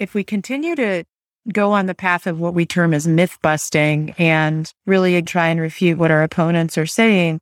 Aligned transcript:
if 0.00 0.14
we 0.14 0.24
continue 0.24 0.74
to 0.74 1.04
go 1.52 1.72
on 1.72 1.86
the 1.86 1.94
path 1.94 2.26
of 2.26 2.40
what 2.40 2.54
we 2.54 2.66
term 2.66 2.92
as 2.92 3.06
myth 3.06 3.38
busting 3.42 4.14
and 4.18 4.72
really 4.86 5.20
try 5.22 5.48
and 5.48 5.60
refute 5.60 5.98
what 5.98 6.10
our 6.10 6.22
opponents 6.22 6.76
are 6.76 6.86
saying, 6.86 7.38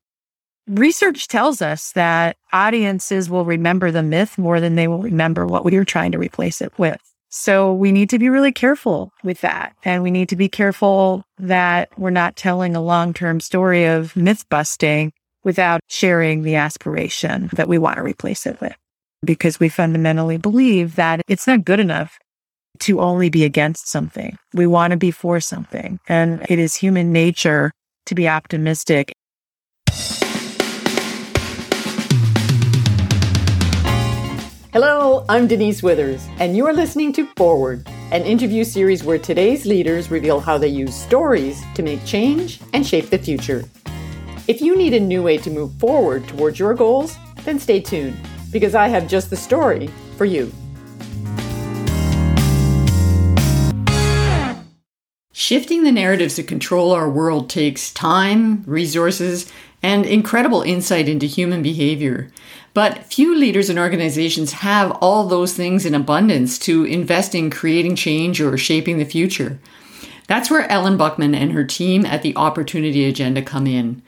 research 0.67 1.29
tells 1.29 1.63
us 1.63 1.93
that 1.93 2.37
audiences 2.53 3.31
will 3.31 3.45
remember 3.45 3.91
the 3.91 4.03
myth 4.03 4.37
more 4.37 4.61
than 4.61 4.75
they 4.75 4.89
will 4.89 5.03
remember 5.03 5.47
what 5.47 5.65
we 5.65 5.77
are 5.77 5.85
trying 5.85 6.13
to 6.13 6.19
replace 6.19 6.61
it 6.61 6.73
with. 6.79 7.01
So 7.31 7.73
we 7.73 7.93
need 7.93 8.11
to 8.11 8.19
be 8.19 8.29
really 8.29 8.53
careful 8.53 9.13
with 9.23 9.41
that. 9.43 9.75
And 9.85 10.03
we 10.03 10.11
need 10.11 10.29
to 10.31 10.37
be 10.37 10.49
careful 10.49 11.25
that 11.39 11.91
we're 11.99 12.11
not 12.11 12.37
telling 12.37 12.75
a 12.75 12.83
long 12.83 13.13
term 13.13 13.41
story 13.41 13.85
of 13.85 14.17
myth 14.17 14.49
busting 14.49 15.13
without 15.45 15.81
sharing 15.89 16.43
the 16.43 16.57
aspiration 16.57 17.51
that 17.53 17.69
we 17.69 17.79
want 17.79 17.97
to 17.97 18.03
replace 18.03 18.47
it 18.47 18.61
with. 18.61 18.75
Because 19.25 19.61
we 19.61 19.69
fundamentally 19.69 20.39
believe 20.39 20.97
that 20.97 21.21
it's 21.29 21.47
not 21.47 21.65
good 21.65 21.81
enough 21.81 22.19
to 22.81 23.01
only 23.01 23.31
be 23.31 23.45
against 23.45 23.89
something. 23.89 24.37
We 24.55 24.67
want 24.67 24.93
to 24.93 24.97
be 24.97 25.11
for 25.11 25.41
something. 25.41 25.99
And 26.09 26.45
it 26.49 26.59
is 26.59 26.75
human 26.75 27.13
nature 27.13 27.73
to 28.07 28.15
be 28.15 28.29
optimistic 28.29 29.13
Hello, 34.81 35.25
I'm 35.31 35.49
Denise 35.49 35.83
Withers, 35.83 36.29
and 36.39 36.55
you're 36.55 36.75
listening 36.75 37.13
to 37.15 37.27
Forward, 37.37 37.89
an 38.13 38.23
interview 38.23 38.65
series 38.65 39.03
where 39.03 39.19
today's 39.19 39.65
leaders 39.65 40.11
reveal 40.11 40.41
how 40.41 40.59
they 40.59 40.69
use 40.69 40.95
stories 40.95 41.61
to 41.75 41.83
make 41.83 42.05
change 42.05 42.61
and 42.75 42.87
shape 42.87 43.09
the 43.09 43.19
future. 43.19 43.65
If 44.47 44.61
you 44.61 44.77
need 44.77 44.93
a 44.93 45.01
new 45.01 45.23
way 45.23 45.39
to 45.39 45.51
move 45.51 45.73
forward 45.81 46.29
towards 46.29 46.59
your 46.59 46.75
goals, 46.75 47.17
then 47.45 47.59
stay 47.59 47.81
tuned, 47.81 48.19
because 48.53 48.75
I 48.75 48.89
have 48.89 49.09
just 49.09 49.31
the 49.31 49.37
story 49.37 49.89
for 50.19 50.27
you. 50.27 50.53
Shifting 55.49 55.83
the 55.83 55.93
narratives 55.93 56.37
that 56.37 56.47
control 56.47 56.93
our 56.93 57.09
world 57.09 57.49
takes 57.49 57.91
time, 57.91 58.63
resources, 58.67 59.51
and 59.83 60.05
incredible 60.05 60.61
insight 60.61 61.09
into 61.09 61.25
human 61.25 61.63
behavior. 61.63 62.31
But 62.75 63.05
few 63.05 63.35
leaders 63.35 63.71
and 63.71 63.79
organizations 63.79 64.53
have 64.53 64.91
all 65.01 65.27
those 65.27 65.55
things 65.55 65.87
in 65.87 65.95
abundance 65.95 66.59
to 66.59 66.85
invest 66.85 67.35
in 67.35 67.49
creating 67.49 67.97
change 67.97 68.43
or 68.43 68.59
shaping 68.59 68.99
the 68.99 69.07
future. 69.07 69.59
That's 70.27 70.51
where 70.51 70.71
Ellen 70.71 70.99
Buchman 70.99 71.35
and 71.35 71.53
her 71.53 71.65
team 71.65 72.05
at 72.05 72.21
the 72.21 72.37
Opportunity 72.37 73.07
Agenda 73.07 73.41
come 73.41 73.67
in. 73.67 74.03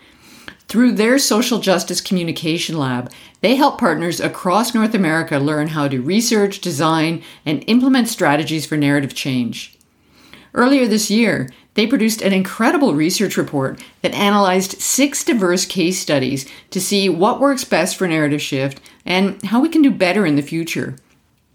Through 0.69 0.93
their 0.93 1.19
Social 1.19 1.59
Justice 1.59 2.03
Communication 2.03 2.77
Lab, 2.77 3.11
they 3.41 3.57
help 3.57 3.79
partners 3.79 4.21
across 4.21 4.75
North 4.75 4.95
America 4.95 5.39
learn 5.39 5.69
how 5.69 5.89
to 5.89 6.03
research, 6.03 6.61
design, 6.61 7.23
and 7.47 7.65
implement 7.67 8.09
strategies 8.09 8.67
for 8.67 8.77
narrative 8.77 9.15
change. 9.15 9.79
Earlier 10.55 10.87
this 10.87 11.11
year, 11.11 11.49
they 11.75 11.87
produced 11.87 12.23
an 12.23 12.33
incredible 12.33 12.95
research 12.95 13.37
report 13.37 13.81
that 14.03 14.15
analyzed 14.15 14.81
six 14.81 15.25
diverse 15.25 15.65
case 15.65 15.99
studies 15.99 16.49
to 16.71 16.81
see 16.81 17.09
what 17.09 17.41
works 17.41 17.65
best 17.65 17.97
for 17.97 18.09
narrative 18.09 18.43
shift 18.43 18.81
and 19.07 19.41
how 19.45 19.61
we 19.61 19.69
can 19.69 19.83
do 19.83 19.91
better 19.91 20.27
in 20.27 20.37
the 20.37 20.43
future. 20.43 20.97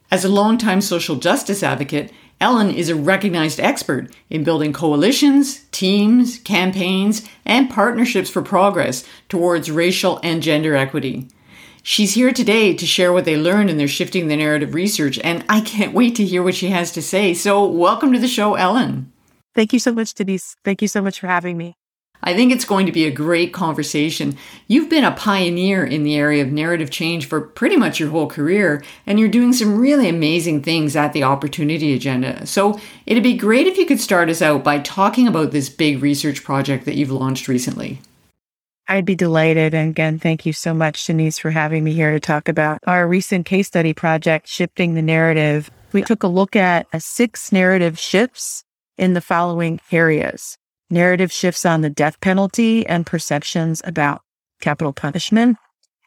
As 0.10 0.24
a 0.24 0.30
longtime 0.30 0.82
social 0.82 1.18
justice 1.18 1.62
advocate, 1.64 2.12
Ellen 2.40 2.70
is 2.70 2.90
a 2.90 2.96
recognized 2.96 3.60
expert 3.60 4.14
in 4.30 4.44
building 4.44 4.74
coalitions, 4.74 5.66
teams, 5.72 6.38
campaigns, 6.40 7.28
and 7.46 7.70
partnerships 7.70 8.30
for 8.30 8.42
progress 8.42 9.06
towards 9.30 9.72
racial 9.72 10.20
and 10.22 10.44
gender 10.44 10.76
equity. 10.76 11.28
She's 11.88 12.16
here 12.16 12.34
today 12.34 12.74
to 12.74 12.86
share 12.88 13.14
what 13.14 13.26
they 13.26 13.38
learned 13.38 13.70
in 13.70 13.78
their 13.78 13.88
Shifting 13.88 14.28
the 14.28 14.36
Narrative 14.36 14.74
research, 14.74 15.20
and 15.20 15.46
I 15.48 15.62
can't 15.62 15.94
wait 15.94 16.16
to 16.16 16.26
hear 16.26 16.42
what 16.42 16.56
she 16.56 16.70
has 16.70 16.92
to 16.94 17.02
say. 17.02 17.36
So, 17.36 17.64
welcome 17.64 18.12
to 18.12 18.18
the 18.18 18.28
show, 18.28 18.56
Ellen. 18.56 19.14
Thank 19.54 19.72
you 19.72 19.78
so 19.78 19.94
much, 19.94 20.16
Denise. 20.16 20.56
Thank 20.66 20.82
you 20.82 20.88
so 20.88 21.00
much 21.00 21.20
for 21.20 21.28
having 21.28 21.58
me. 21.58 21.76
I 22.24 22.34
think 22.34 22.52
it's 22.52 22.66
going 22.66 22.88
to 22.88 22.92
be 22.92 23.06
a 23.06 23.12
great 23.12 23.54
conversation. 23.54 24.36
You've 24.68 24.90
been 24.90 25.04
a 25.04 25.12
pioneer 25.12 25.86
in 25.86 26.02
the 26.02 26.16
area 26.16 26.42
of 26.42 26.52
narrative 26.52 26.90
change 26.90 27.28
for 27.28 27.40
pretty 27.40 27.78
much 27.78 28.00
your 28.00 28.10
whole 28.10 28.28
career, 28.28 28.84
and 29.06 29.20
you're 29.20 29.30
doing 29.30 29.54
some 29.54 29.78
really 29.78 30.10
amazing 30.10 30.64
things 30.64 30.96
at 30.96 31.14
the 31.14 31.22
Opportunity 31.22 31.94
Agenda. 31.94 32.48
So 32.48 32.80
it'd 33.06 33.22
be 33.22 33.38
great 33.38 33.68
if 33.68 33.78
you 33.78 33.86
could 33.86 34.02
start 34.02 34.32
us 34.32 34.42
out 34.42 34.64
by 34.64 34.80
talking 34.80 35.28
about 35.28 35.52
this 35.52 35.70
big 35.70 36.02
research 36.02 36.44
project 36.44 36.86
that 36.86 36.96
you've 36.96 37.12
launched 37.12 37.48
recently. 37.48 38.02
I'd 38.88 39.06
be 39.06 39.16
delighted. 39.16 39.74
And 39.74 39.90
again, 39.90 40.20
thank 40.20 40.46
you 40.46 40.54
so 40.54 40.74
much, 40.74 41.06
Denise, 41.06 41.40
for 41.40 41.52
having 41.52 41.84
me 41.84 41.94
here 41.94 42.12
to 42.12 42.20
talk 42.20 42.48
about 42.48 42.80
our 42.86 43.08
recent 43.08 43.46
case 43.46 43.68
study 43.68 43.94
project, 43.94 44.48
Shifting 44.48 44.94
the 44.94 45.02
Narrative. 45.02 45.72
We 45.92 46.04
took 46.04 46.24
a 46.24 46.28
look 46.28 46.56
at 46.56 46.88
six 47.02 47.52
narrative 47.52 47.98
shifts 47.98 48.64
in 48.98 49.14
the 49.14 49.22
following 49.22 49.80
areas 49.92 50.58
narrative 50.90 51.32
shifts 51.32 51.66
on 51.66 51.82
the 51.82 51.90
death 51.90 52.22
penalty 52.22 52.86
and 52.86 53.08
perceptions 53.08 53.82
about 53.86 54.22
capital 54.62 54.94
punishment, 54.94 55.58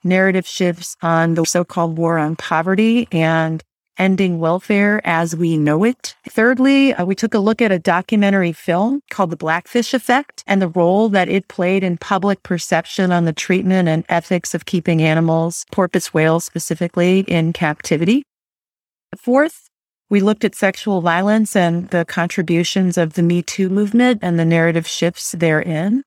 narrative 0.04 0.46
shifts 0.46 0.96
on 1.02 1.34
the 1.34 1.44
so 1.44 1.64
called 1.64 1.98
war 1.98 2.16
on 2.16 2.36
poverty 2.36 3.08
and 3.10 3.62
ending 3.98 4.38
welfare 4.38 5.00
as 5.04 5.36
we 5.36 5.56
know 5.56 5.84
it. 5.84 6.14
Thirdly, 6.28 6.94
uh, 6.94 7.04
we 7.04 7.14
took 7.14 7.34
a 7.34 7.38
look 7.38 7.60
at 7.60 7.72
a 7.72 7.78
documentary 7.78 8.52
film 8.52 9.02
called 9.10 9.30
The 9.30 9.36
Blackfish 9.36 9.92
Effect 9.92 10.44
and 10.46 10.62
the 10.62 10.68
role 10.68 11.08
that 11.10 11.28
it 11.28 11.48
played 11.48 11.82
in 11.82 11.98
public 11.98 12.42
perception 12.42 13.12
on 13.12 13.24
the 13.24 13.32
treatment 13.32 13.88
and 13.88 14.04
ethics 14.08 14.54
of 14.54 14.66
keeping 14.66 15.02
animals, 15.02 15.66
porpoise 15.72 16.14
whales 16.14 16.44
specifically, 16.44 17.20
in 17.28 17.52
captivity. 17.52 18.22
Fourth, 19.16 19.68
we 20.10 20.20
looked 20.20 20.44
at 20.44 20.54
sexual 20.54 21.00
violence 21.00 21.54
and 21.54 21.88
the 21.90 22.04
contributions 22.04 22.96
of 22.96 23.14
the 23.14 23.22
Me 23.22 23.42
Too 23.42 23.68
movement 23.68 24.20
and 24.22 24.38
the 24.38 24.44
narrative 24.44 24.86
shifts 24.86 25.32
therein. 25.32 26.02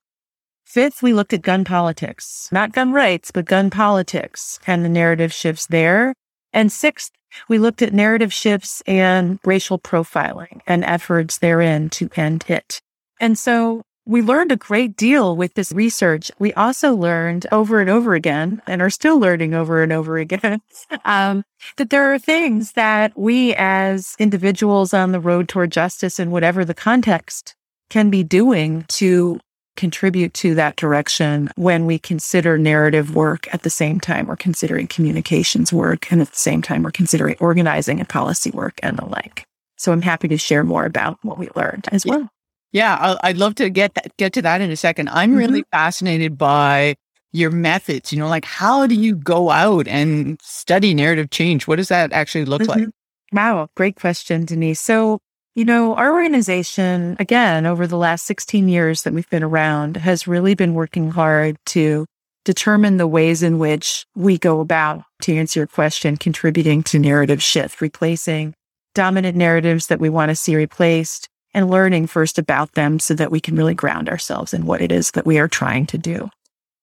Fifth, 0.64 1.02
we 1.02 1.12
looked 1.12 1.32
at 1.32 1.42
gun 1.42 1.64
politics, 1.64 2.48
not 2.50 2.72
gun 2.72 2.92
rights, 2.92 3.30
but 3.30 3.44
gun 3.44 3.68
politics 3.68 4.58
and 4.66 4.84
the 4.84 4.88
narrative 4.88 5.32
shifts 5.32 5.66
there. 5.66 6.14
And 6.52 6.70
sixth, 6.70 7.12
we 7.48 7.58
looked 7.58 7.82
at 7.82 7.92
narrative 7.92 8.32
shifts 8.32 8.82
and 8.86 9.38
racial 9.44 9.78
profiling 9.78 10.60
and 10.66 10.84
efforts 10.84 11.38
therein 11.38 11.90
to 11.90 12.10
end 12.16 12.44
it. 12.48 12.80
And 13.20 13.38
so 13.38 13.82
we 14.04 14.20
learned 14.20 14.50
a 14.50 14.56
great 14.56 14.96
deal 14.96 15.36
with 15.36 15.54
this 15.54 15.70
research. 15.72 16.30
We 16.38 16.52
also 16.54 16.94
learned 16.94 17.46
over 17.52 17.80
and 17.80 17.88
over 17.88 18.14
again, 18.14 18.60
and 18.66 18.82
are 18.82 18.90
still 18.90 19.18
learning 19.18 19.54
over 19.54 19.82
and 19.82 19.92
over 19.92 20.18
again, 20.18 20.60
um, 21.04 21.44
that 21.76 21.90
there 21.90 22.12
are 22.12 22.18
things 22.18 22.72
that 22.72 23.16
we 23.16 23.54
as 23.54 24.16
individuals 24.18 24.92
on 24.92 25.12
the 25.12 25.20
road 25.20 25.48
toward 25.48 25.70
justice 25.70 26.18
in 26.18 26.32
whatever 26.32 26.64
the 26.64 26.74
context 26.74 27.54
can 27.90 28.10
be 28.10 28.24
doing 28.24 28.84
to 28.88 29.38
contribute 29.76 30.34
to 30.34 30.54
that 30.54 30.76
direction 30.76 31.50
when 31.56 31.86
we 31.86 31.98
consider 31.98 32.58
narrative 32.58 33.14
work 33.14 33.52
at 33.54 33.62
the 33.62 33.70
same 33.70 33.98
time 34.00 34.26
we're 34.26 34.36
considering 34.36 34.86
communications 34.86 35.72
work 35.72 36.10
and 36.12 36.20
at 36.20 36.30
the 36.30 36.36
same 36.36 36.62
time 36.62 36.82
we're 36.82 36.90
considering 36.90 37.36
organizing 37.40 37.98
and 37.98 38.08
policy 38.08 38.50
work 38.50 38.78
and 38.82 38.98
the 38.98 39.04
like. 39.06 39.44
So 39.76 39.92
I'm 39.92 40.02
happy 40.02 40.28
to 40.28 40.38
share 40.38 40.62
more 40.62 40.84
about 40.84 41.18
what 41.22 41.38
we 41.38 41.48
learned 41.56 41.88
as 41.90 42.06
well. 42.06 42.28
Yeah, 42.72 43.16
I'd 43.22 43.36
love 43.36 43.54
to 43.56 43.68
get 43.68 43.94
that, 43.94 44.16
get 44.16 44.32
to 44.34 44.42
that 44.42 44.60
in 44.60 44.70
a 44.70 44.76
second. 44.76 45.08
I'm 45.10 45.30
mm-hmm. 45.30 45.38
really 45.38 45.64
fascinated 45.70 46.38
by 46.38 46.94
your 47.32 47.50
methods. 47.50 48.12
You 48.12 48.18
know, 48.18 48.28
like 48.28 48.44
how 48.44 48.86
do 48.86 48.94
you 48.94 49.14
go 49.14 49.50
out 49.50 49.86
and 49.88 50.40
study 50.40 50.94
narrative 50.94 51.30
change? 51.30 51.66
What 51.66 51.76
does 51.76 51.88
that 51.88 52.12
actually 52.12 52.44
look 52.44 52.62
mm-hmm. 52.62 52.80
like? 52.80 52.88
Wow, 53.32 53.68
great 53.76 53.96
question, 53.96 54.44
Denise. 54.44 54.80
So, 54.80 55.18
you 55.54 55.64
know, 55.64 55.94
our 55.94 56.12
organization, 56.12 57.16
again, 57.18 57.66
over 57.66 57.86
the 57.86 57.98
last 57.98 58.24
16 58.26 58.68
years 58.68 59.02
that 59.02 59.12
we've 59.12 59.28
been 59.28 59.42
around, 59.42 59.98
has 59.98 60.26
really 60.26 60.54
been 60.54 60.74
working 60.74 61.10
hard 61.10 61.56
to 61.66 62.06
determine 62.44 62.96
the 62.96 63.06
ways 63.06 63.42
in 63.42 63.58
which 63.58 64.06
we 64.16 64.38
go 64.38 64.60
about, 64.60 65.04
to 65.22 65.36
answer 65.36 65.60
your 65.60 65.66
question, 65.66 66.16
contributing 66.16 66.82
to 66.82 66.98
narrative 66.98 67.42
shift, 67.42 67.80
replacing 67.80 68.54
dominant 68.94 69.36
narratives 69.36 69.86
that 69.86 70.00
we 70.00 70.08
want 70.08 70.28
to 70.30 70.36
see 70.36 70.56
replaced, 70.56 71.28
and 71.54 71.70
learning 71.70 72.06
first 72.06 72.38
about 72.38 72.72
them 72.72 72.98
so 72.98 73.14
that 73.14 73.30
we 73.30 73.40
can 73.40 73.56
really 73.56 73.74
ground 73.74 74.08
ourselves 74.08 74.54
in 74.54 74.66
what 74.66 74.80
it 74.80 74.90
is 74.90 75.10
that 75.12 75.26
we 75.26 75.38
are 75.38 75.48
trying 75.48 75.86
to 75.86 75.98
do. 75.98 76.30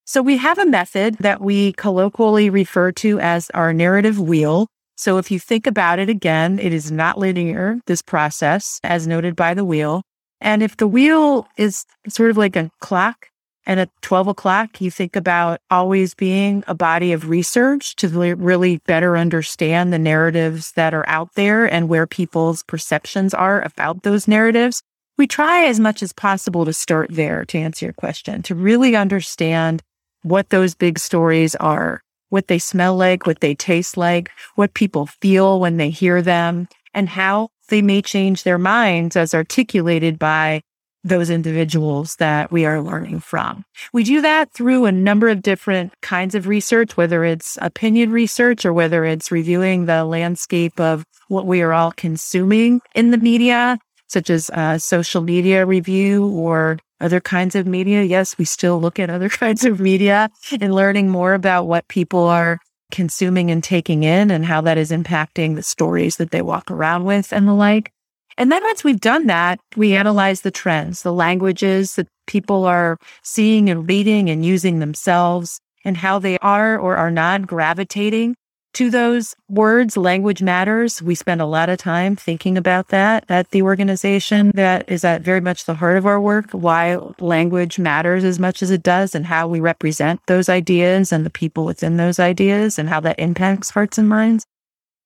So 0.06 0.22
we 0.22 0.38
have 0.38 0.58
a 0.58 0.66
method 0.66 1.18
that 1.20 1.42
we 1.42 1.74
colloquially 1.74 2.50
refer 2.50 2.92
to 2.94 3.20
as 3.20 3.50
our 3.52 3.74
narrative 3.74 4.20
wheel. 4.20 4.68
So 5.00 5.18
if 5.18 5.32
you 5.32 5.40
think 5.40 5.66
about 5.66 5.98
it 5.98 6.10
again, 6.10 6.60
it 6.60 6.74
is 6.74 6.92
not 6.92 7.18
linear, 7.18 7.80
this 7.86 8.02
process, 8.02 8.82
as 8.84 9.08
noted 9.08 9.34
by 9.34 9.54
the 9.54 9.64
wheel. 9.64 10.02
And 10.42 10.62
if 10.62 10.76
the 10.76 10.90
wheel 10.90 11.48
is 11.56 11.86
sort 12.10 12.32
of 12.32 12.36
like 12.36 12.58
a 12.58 12.70
clock, 12.82 13.28
and 13.66 13.80
at 13.80 13.90
12 14.02 14.28
o'clock, 14.28 14.82
you 14.82 14.92
think 14.92 15.16
about 15.16 15.62
always 15.72 16.14
being 16.16 16.66
a 16.68 16.76
body 16.76 17.14
of 17.14 17.30
research 17.30 17.96
to 17.96 18.10
really 18.36 18.80
better 18.88 19.16
understand 19.16 19.94
the 19.94 20.00
narratives 20.00 20.74
that 20.74 20.94
are 20.94 21.08
out 21.08 21.30
there 21.36 21.66
and 21.66 21.88
where 21.88 22.06
people's 22.06 22.62
perceptions 22.64 23.34
are 23.34 23.62
about 23.62 24.04
those 24.04 24.28
narratives. 24.28 24.84
We 25.18 25.28
try 25.28 25.64
as 25.68 25.80
much 25.80 26.04
as 26.04 26.12
possible 26.12 26.66
to 26.66 26.74
start 26.74 27.08
there 27.10 27.46
to 27.46 27.58
answer 27.58 27.86
your 27.86 27.94
question, 27.94 28.42
to 28.44 28.54
really 28.54 28.98
understand 28.98 29.82
what 30.24 30.50
those 30.50 30.76
big 30.76 31.00
stories 31.00 31.56
are, 31.56 32.02
what 32.30 32.48
they 32.48 32.60
smell 32.60 32.96
like, 32.96 33.26
what 33.26 33.42
they 33.42 33.56
taste 33.56 33.98
like, 33.98 34.32
what 34.56 34.74
people 34.74 35.08
feel 35.08 35.60
when 35.60 35.78
they 35.78 35.90
hear 35.90 36.22
them, 36.22 36.68
and 36.94 37.10
how 37.10 37.50
they 37.70 37.82
may 37.82 38.02
change 38.02 38.44
their 38.44 38.58
minds 38.58 39.16
as 39.16 39.34
articulated 39.34 40.18
by 40.18 40.62
those 41.04 41.30
individuals 41.30 42.16
that 42.18 42.52
we 42.52 42.66
are 42.66 42.82
learning 42.82 43.22
from. 43.22 43.64
We 43.94 44.04
do 44.04 44.22
that 44.22 44.52
through 44.54 44.86
a 44.86 44.92
number 44.92 45.30
of 45.30 45.42
different 45.42 45.94
kinds 46.02 46.36
of 46.36 46.48
research, 46.48 46.98
whether 46.98 47.24
it's 47.24 47.58
opinion 47.62 48.12
research 48.12 48.66
or 48.66 48.74
whether 48.74 49.06
it's 49.06 49.32
reviewing 49.32 49.86
the 49.86 50.04
landscape 50.04 50.80
of 50.80 51.06
what 51.30 51.46
we 51.46 51.62
are 51.62 51.74
all 51.74 51.92
consuming 51.94 52.82
in 52.96 53.12
the 53.12 53.18
media, 53.18 53.78
such 54.08 54.30
as 54.30 54.50
uh, 54.50 54.78
social 54.78 55.22
media 55.22 55.66
review 55.66 56.28
or 56.28 56.78
other 57.02 57.20
kinds 57.20 57.56
of 57.56 57.66
media. 57.68 58.04
Yes, 58.04 58.38
we 58.38 58.46
still 58.46 58.80
look 58.80 59.00
at 59.00 59.10
other 59.10 59.30
kinds 59.44 59.66
of 59.66 59.80
media 59.80 60.30
and 60.60 60.74
learning 60.74 61.10
more 61.10 61.34
about 61.34 61.68
what 61.68 61.88
people 61.88 62.24
are 62.24 62.60
consuming 62.92 63.52
and 63.52 63.64
taking 63.64 64.04
in 64.04 64.32
and 64.32 64.46
how 64.46 64.62
that 64.62 64.78
is 64.78 64.92
impacting 64.92 65.56
the 65.56 65.64
stories 65.64 66.18
that 66.18 66.32
they 66.32 66.42
walk 66.42 66.72
around 66.72 67.04
with 67.04 67.32
and 67.32 67.48
the 67.48 67.54
like. 67.54 67.92
And 68.38 68.52
then 68.52 68.64
once 68.64 68.84
we've 68.84 69.00
done 69.00 69.28
that, 69.28 69.60
we 69.76 69.96
analyze 69.96 70.42
the 70.42 70.52
trends, 70.52 71.04
the 71.04 71.14
languages 71.14 71.96
that 71.96 72.08
people 72.26 72.66
are 72.66 72.98
seeing 73.22 73.70
and 73.70 73.88
reading 73.88 74.30
and 74.30 74.46
using 74.46 74.80
themselves 74.80 75.60
and 75.84 75.98
how 75.98 76.20
they 76.20 76.38
are 76.40 76.78
or 76.80 76.96
are 76.96 77.12
not 77.12 77.46
gravitating 77.46 78.36
to 78.74 78.90
those 78.90 79.36
words. 79.48 79.98
Language 79.98 80.42
matters. 80.42 81.02
We 81.02 81.16
spend 81.16 81.42
a 81.42 81.46
lot 81.46 81.70
of 81.70 81.78
time 81.78 82.16
thinking 82.16 82.58
about 82.58 82.90
that 82.90 83.26
at 83.30 83.52
the 83.52 83.62
organization. 83.62 84.52
That 84.54 84.90
is 84.90 85.04
at 85.04 85.22
very 85.22 85.42
much 85.42 85.66
the 85.66 85.76
heart 85.76 85.98
of 85.98 86.06
our 86.06 86.20
work, 86.20 86.52
why 86.52 86.98
language 87.20 87.80
matters 87.80 88.24
as 88.24 88.40
much 88.40 88.62
as 88.62 88.72
it 88.72 88.84
does 88.84 89.16
and 89.16 89.26
how 89.26 89.48
we 89.48 89.60
represent 89.60 90.22
those 90.28 90.50
ideas 90.50 91.12
and 91.12 91.26
the 91.26 91.30
people 91.30 91.66
within 91.66 91.98
those 91.98 92.20
ideas 92.20 92.80
and 92.80 92.90
how 92.90 93.00
that 93.02 93.20
impacts 93.20 93.72
hearts 93.72 93.98
and 93.98 94.10
minds. 94.10 94.46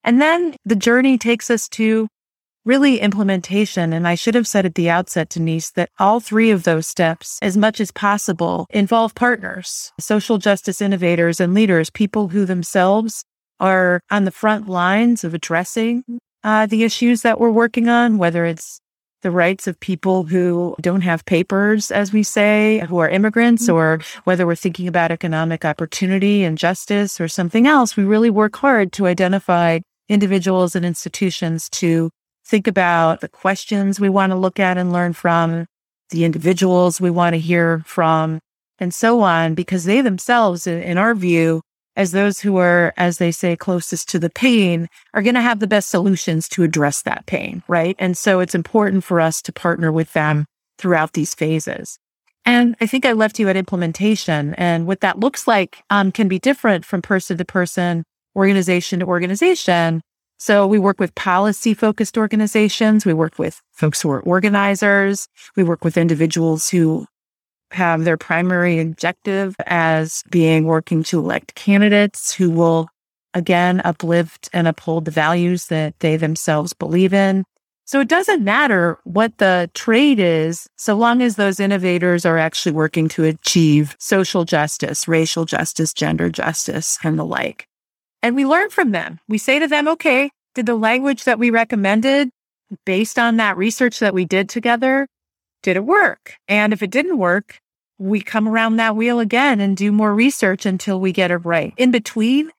And 0.04 0.22
then 0.22 0.56
the 0.66 0.76
journey 0.76 1.18
takes 1.18 1.50
us 1.50 1.70
to 1.70 2.08
really 2.66 3.00
implementation. 3.00 3.94
And 3.94 4.08
I 4.08 4.16
should 4.16 4.36
have 4.36 4.48
said 4.48 4.66
at 4.66 4.76
the 4.76 4.90
outset, 4.90 5.30
Denise, 5.30 5.72
that 5.72 5.90
all 6.00 6.20
three 6.20 6.52
of 6.52 6.64
those 6.64 6.88
steps, 6.88 7.40
as 7.42 7.58
much 7.58 7.80
as 7.80 7.92
possible, 7.92 8.68
involve 8.70 9.16
partners, 9.16 9.92
social 10.00 10.38
justice 10.38 10.82
innovators 10.82 11.40
and 11.40 11.54
leaders, 11.54 11.90
people 11.90 12.30
who 12.30 12.46
themselves 12.46 13.24
are 13.64 14.02
on 14.12 14.26
the 14.26 14.32
front 14.32 14.68
lines 14.68 15.24
of 15.24 15.34
addressing 15.34 16.04
uh, 16.44 16.66
the 16.66 16.84
issues 16.84 17.22
that 17.22 17.40
we're 17.40 17.50
working 17.50 17.88
on, 17.88 18.18
whether 18.18 18.46
it's 18.46 18.82
the 19.22 19.32
rights 19.32 19.68
of 19.68 19.80
people 19.80 20.26
who 20.26 20.76
don't 20.82 21.02
have 21.02 21.24
papers, 21.26 21.90
as 21.90 22.12
we 22.12 22.24
say, 22.24 22.84
who 22.90 22.98
are 22.98 23.08
immigrants, 23.08 23.64
mm-hmm. 23.64 23.76
or 23.76 24.00
whether 24.26 24.46
we're 24.46 24.54
thinking 24.54 24.86
about 24.86 25.12
economic 25.12 25.64
opportunity 25.64 26.44
and 26.44 26.58
justice 26.58 27.22
or 27.22 27.30
something 27.30 27.66
else. 27.66 27.96
We 27.96 28.04
really 28.04 28.30
work 28.30 28.58
hard 28.58 28.92
to 28.94 29.08
identify 29.08 29.80
individuals 30.10 30.76
and 30.76 30.86
institutions 30.86 31.70
to 31.70 32.10
think 32.46 32.68
about 32.68 33.22
the 33.22 33.30
questions 33.30 33.98
we 33.98 34.10
want 34.10 34.32
to 34.32 34.36
look 34.36 34.60
at 34.60 34.78
and 34.78 34.92
learn 34.92 35.14
from, 35.14 35.66
the 36.10 36.26
individuals 36.26 37.00
we 37.00 37.10
want 37.10 37.34
to 37.34 37.40
hear 37.40 37.82
from, 37.86 38.40
and 38.78 38.94
so 38.94 39.22
on, 39.22 39.56
because 39.56 39.86
they 39.86 40.02
themselves, 40.02 40.68
in 40.68 40.98
our 40.98 41.16
view, 41.16 41.62
as 41.96 42.12
those 42.12 42.40
who 42.40 42.58
are, 42.58 42.94
as 42.98 43.18
they 43.18 43.32
say, 43.32 43.56
closest 43.56 44.10
to 44.10 44.20
the 44.20 44.30
pain, 44.30 44.88
are 45.14 45.22
going 45.22 45.36
to 45.36 45.42
have 45.42 45.60
the 45.60 45.68
best 45.68 45.90
solutions 45.90 46.50
to 46.50 46.64
address 46.64 47.02
that 47.04 47.26
pain, 47.26 47.64
right? 47.68 47.96
And 48.00 48.18
so 48.18 48.40
it's 48.40 48.56
important 48.56 49.04
for 49.04 49.20
us 49.20 49.42
to 49.44 49.54
partner 49.54 49.92
with 49.92 50.14
them 50.14 50.46
throughout 50.78 51.14
these 51.14 51.36
phases. 51.36 52.00
And 52.46 52.76
I 52.82 52.88
think 52.88 53.06
I 53.06 53.14
left 53.14 53.40
you 53.40 53.48
at 53.48 53.56
implementation 53.56 54.54
and 54.56 54.86
what 54.86 55.00
that 55.02 55.20
looks 55.20 55.48
like 55.48 55.84
um, 55.90 56.12
can 56.12 56.28
be 56.28 56.40
different 56.40 56.84
from 56.84 57.02
person 57.02 57.38
to 57.38 57.46
person, 57.46 58.04
organization 58.36 59.00
to 59.00 59.06
organization. 59.06 60.02
So 60.40 60.68
we 60.68 60.78
work 60.78 61.00
with 61.00 61.16
policy 61.16 61.74
focused 61.74 62.18
organizations. 62.18 63.06
We 63.06 63.14
work 63.14 63.40
with 63.40 63.62
folks 63.72 64.02
who 64.02 64.12
are 64.12 64.20
organizers. 64.22 65.30
We 65.56 65.64
work 65.64 65.86
with 65.86 65.96
individuals 65.96 66.70
who 66.70 67.06
have 67.74 68.04
their 68.04 68.18
primary 68.18 68.80
objective 68.80 69.56
as 69.66 70.24
being 70.30 70.66
working 70.66 71.04
to 71.04 71.20
elect 71.20 71.56
candidates 71.56 72.34
who 72.34 72.50
will 72.50 72.88
again 73.34 73.82
uplift 73.84 74.50
and 74.54 74.68
uphold 74.68 75.06
the 75.06 75.12
values 75.12 75.68
that 75.68 76.00
they 76.00 76.18
themselves 76.18 76.74
believe 76.74 77.14
in. 77.14 77.44
So 77.86 78.00
it 78.00 78.08
doesn't 78.08 78.44
matter 78.44 78.98
what 79.04 79.40
the 79.40 79.70
trade 79.74 80.20
is, 80.20 80.68
so 80.78 80.96
long 80.96 81.22
as 81.22 81.36
those 81.36 81.60
innovators 81.60 82.26
are 82.26 82.38
actually 82.38 82.72
working 82.72 83.10
to 83.10 83.26
achieve 83.26 83.96
social 84.00 84.46
justice, 84.46 85.08
racial 85.08 85.44
justice, 85.46 85.94
gender 85.94 86.30
justice, 86.30 86.98
and 87.04 87.20
the 87.20 87.26
like. 87.26 87.68
And 88.22 88.38
we 88.38 88.46
learn 88.46 88.70
from 88.70 88.92
them. 88.92 89.20
We 89.28 89.38
say 89.38 89.60
to 89.60 89.68
them, 89.68 89.88
okay, 89.90 90.30
did 90.56 90.66
the 90.66 90.76
language 90.76 91.26
that 91.26 91.40
we 91.40 91.50
recommended 91.50 92.30
based 92.86 93.20
on 93.20 93.38
that 93.38 93.58
research 93.58 94.00
that 94.00 94.14
we 94.14 94.24
did 94.24 94.48
together, 94.48 95.08
did 95.62 95.76
it 95.76 95.84
work? 95.84 96.36
And 96.48 96.72
if 96.72 96.82
it 96.82 96.90
didn't 96.90 97.18
work, 97.18 97.60
we 97.98 98.22
come 98.22 98.48
around 98.48 98.78
that 98.78 98.96
wheel 98.96 99.20
again 99.20 99.60
and 99.60 99.78
do 99.78 99.92
more 99.92 100.14
research 100.14 100.66
until 100.66 101.00
we 101.00 101.12
get 101.12 101.32
it 101.32 101.38
right. 101.38 101.74
In 101.78 101.92
between, 101.92 102.50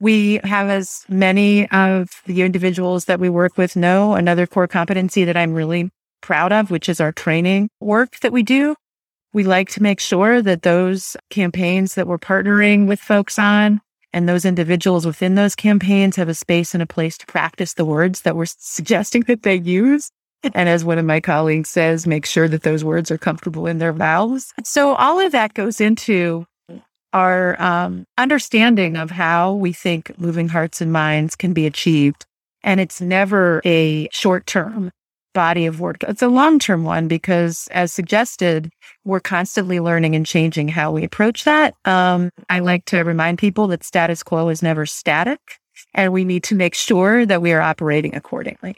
we 0.00 0.40
have 0.44 0.68
as 0.68 1.04
many 1.08 1.70
of 1.70 2.22
the 2.26 2.42
individuals 2.42 3.04
that 3.04 3.20
we 3.20 3.28
work 3.28 3.56
with 3.56 3.76
know 3.76 4.14
another 4.14 4.46
core 4.46 4.66
competency 4.66 5.24
that 5.24 5.36
I'm 5.36 5.54
really 5.54 5.90
proud 6.20 6.52
of, 6.52 6.70
which 6.70 6.88
is 6.88 7.00
our 7.00 7.12
training 7.12 7.68
work 7.80 8.18
that 8.20 8.32
we 8.32 8.42
do. 8.42 8.74
We 9.32 9.44
like 9.44 9.70
to 9.70 9.82
make 9.82 10.00
sure 10.00 10.42
that 10.42 10.62
those 10.62 11.16
campaigns 11.30 11.94
that 11.94 12.06
we're 12.06 12.18
partnering 12.18 12.86
with 12.86 13.00
folks 13.00 13.38
on 13.38 13.80
and 14.12 14.28
those 14.28 14.44
individuals 14.44 15.06
within 15.06 15.36
those 15.36 15.54
campaigns 15.54 16.16
have 16.16 16.28
a 16.28 16.34
space 16.34 16.74
and 16.74 16.82
a 16.82 16.86
place 16.86 17.16
to 17.18 17.26
practice 17.26 17.74
the 17.74 17.84
words 17.84 18.22
that 18.22 18.36
we're 18.36 18.46
suggesting 18.46 19.22
that 19.22 19.42
they 19.42 19.54
use. 19.54 20.10
And 20.54 20.68
as 20.68 20.84
one 20.84 20.98
of 20.98 21.04
my 21.04 21.20
colleagues 21.20 21.70
says, 21.70 22.06
make 22.06 22.26
sure 22.26 22.48
that 22.48 22.62
those 22.62 22.84
words 22.84 23.10
are 23.10 23.18
comfortable 23.18 23.66
in 23.66 23.78
their 23.78 23.92
mouths. 23.92 24.52
So 24.64 24.94
all 24.94 25.20
of 25.20 25.32
that 25.32 25.54
goes 25.54 25.80
into 25.80 26.46
our 27.12 27.60
um, 27.60 28.06
understanding 28.18 28.96
of 28.96 29.10
how 29.10 29.52
we 29.52 29.72
think 29.72 30.18
moving 30.18 30.48
hearts 30.48 30.80
and 30.80 30.92
minds 30.92 31.36
can 31.36 31.52
be 31.52 31.66
achieved. 31.66 32.24
And 32.64 32.80
it's 32.80 33.00
never 33.00 33.60
a 33.64 34.08
short 34.12 34.46
term 34.46 34.90
body 35.34 35.66
of 35.66 35.80
work. 35.80 36.04
It's 36.04 36.22
a 36.22 36.28
long 36.28 36.58
term 36.58 36.84
one 36.84 37.08
because, 37.08 37.68
as 37.72 37.92
suggested, 37.92 38.70
we're 39.04 39.20
constantly 39.20 39.80
learning 39.80 40.14
and 40.14 40.26
changing 40.26 40.68
how 40.68 40.92
we 40.92 41.04
approach 41.04 41.44
that. 41.44 41.74
Um, 41.84 42.30
I 42.48 42.60
like 42.60 42.84
to 42.86 43.02
remind 43.02 43.38
people 43.38 43.66
that 43.68 43.84
status 43.84 44.22
quo 44.22 44.48
is 44.48 44.62
never 44.62 44.86
static, 44.86 45.40
and 45.94 46.12
we 46.12 46.24
need 46.24 46.44
to 46.44 46.54
make 46.54 46.74
sure 46.74 47.26
that 47.26 47.42
we 47.42 47.52
are 47.52 47.60
operating 47.60 48.14
accordingly. 48.14 48.76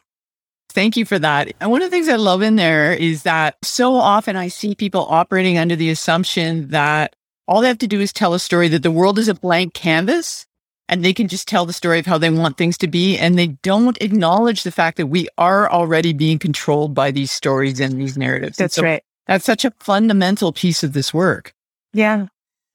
Thank 0.74 0.96
you 0.96 1.04
for 1.04 1.20
that. 1.20 1.52
And 1.60 1.70
one 1.70 1.82
of 1.82 1.90
the 1.90 1.96
things 1.96 2.08
I 2.08 2.16
love 2.16 2.42
in 2.42 2.56
there 2.56 2.92
is 2.92 3.22
that 3.22 3.56
so 3.62 3.94
often 3.94 4.34
I 4.34 4.48
see 4.48 4.74
people 4.74 5.06
operating 5.08 5.56
under 5.56 5.76
the 5.76 5.88
assumption 5.88 6.68
that 6.68 7.14
all 7.46 7.60
they 7.60 7.68
have 7.68 7.78
to 7.78 7.86
do 7.86 8.00
is 8.00 8.12
tell 8.12 8.34
a 8.34 8.40
story 8.40 8.68
that 8.68 8.82
the 8.82 8.90
world 8.90 9.18
is 9.18 9.28
a 9.28 9.34
blank 9.34 9.72
canvas 9.74 10.46
and 10.88 11.04
they 11.04 11.12
can 11.12 11.28
just 11.28 11.46
tell 11.46 11.64
the 11.64 11.72
story 11.72 12.00
of 12.00 12.06
how 12.06 12.18
they 12.18 12.28
want 12.28 12.58
things 12.58 12.76
to 12.78 12.88
be. 12.88 13.16
And 13.16 13.38
they 13.38 13.48
don't 13.62 14.00
acknowledge 14.02 14.64
the 14.64 14.72
fact 14.72 14.96
that 14.96 15.06
we 15.06 15.28
are 15.38 15.70
already 15.70 16.12
being 16.12 16.38
controlled 16.38 16.92
by 16.92 17.12
these 17.12 17.30
stories 17.30 17.78
and 17.78 18.00
these 18.00 18.18
narratives. 18.18 18.56
That's 18.56 18.74
so 18.74 18.82
right. 18.82 19.02
That's 19.26 19.44
such 19.44 19.64
a 19.64 19.72
fundamental 19.78 20.52
piece 20.52 20.82
of 20.82 20.92
this 20.92 21.14
work. 21.14 21.54
Yeah. 21.92 22.26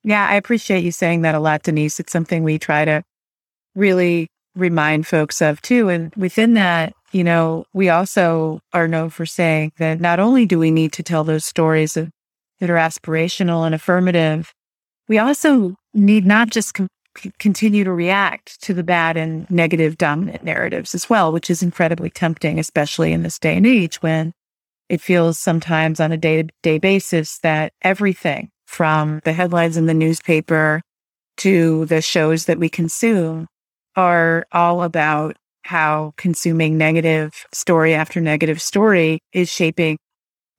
Yeah. 0.03 0.25
I 0.27 0.35
appreciate 0.35 0.83
you 0.83 0.91
saying 0.91 1.21
that 1.23 1.35
a 1.35 1.39
lot, 1.39 1.63
Denise. 1.63 1.99
It's 1.99 2.13
something 2.13 2.43
we 2.43 2.57
try 2.57 2.85
to 2.85 3.03
really 3.75 4.29
remind 4.55 5.05
folks 5.05 5.41
of 5.41 5.61
too. 5.61 5.89
And 5.89 6.13
within 6.15 6.53
that, 6.55 6.93
you 7.11 7.23
know, 7.23 7.65
we 7.73 7.89
also 7.89 8.61
are 8.73 8.87
known 8.87 9.09
for 9.09 9.25
saying 9.25 9.71
that 9.77 9.99
not 9.99 10.19
only 10.19 10.45
do 10.45 10.59
we 10.59 10.71
need 10.71 10.93
to 10.93 11.03
tell 11.03 11.23
those 11.23 11.45
stories 11.45 11.97
of, 11.97 12.09
that 12.59 12.69
are 12.69 12.75
aspirational 12.75 13.65
and 13.65 13.73
affirmative, 13.73 14.53
we 15.07 15.17
also 15.17 15.75
need 15.93 16.25
not 16.25 16.49
just 16.49 16.73
com- 16.73 16.87
continue 17.39 17.83
to 17.83 17.91
react 17.91 18.61
to 18.61 18.73
the 18.73 18.83
bad 18.83 19.17
and 19.17 19.49
negative 19.49 19.97
dominant 19.97 20.43
narratives 20.43 20.93
as 20.93 21.09
well, 21.09 21.31
which 21.31 21.49
is 21.49 21.63
incredibly 21.63 22.09
tempting, 22.09 22.59
especially 22.59 23.11
in 23.11 23.23
this 23.23 23.39
day 23.39 23.55
and 23.55 23.65
age 23.65 24.01
when 24.01 24.33
it 24.89 25.01
feels 25.01 25.39
sometimes 25.39 25.99
on 25.99 26.11
a 26.11 26.17
day 26.17 26.43
to 26.43 26.49
day 26.63 26.77
basis 26.77 27.39
that 27.39 27.73
everything 27.81 28.49
from 28.65 29.21
the 29.23 29.33
headlines 29.33 29.77
in 29.77 29.85
the 29.85 29.93
newspaper 29.93 30.81
to 31.37 31.85
the 31.85 32.01
shows 32.01 32.45
that 32.45 32.59
we 32.59 32.69
consume 32.69 33.47
are 33.95 34.45
all 34.51 34.83
about 34.83 35.35
how 35.69 36.13
consuming 36.17 36.79
negative 36.79 37.45
story 37.53 37.93
after 37.93 38.19
negative 38.19 38.59
story 38.59 39.19
is 39.33 39.49
shaping 39.49 39.99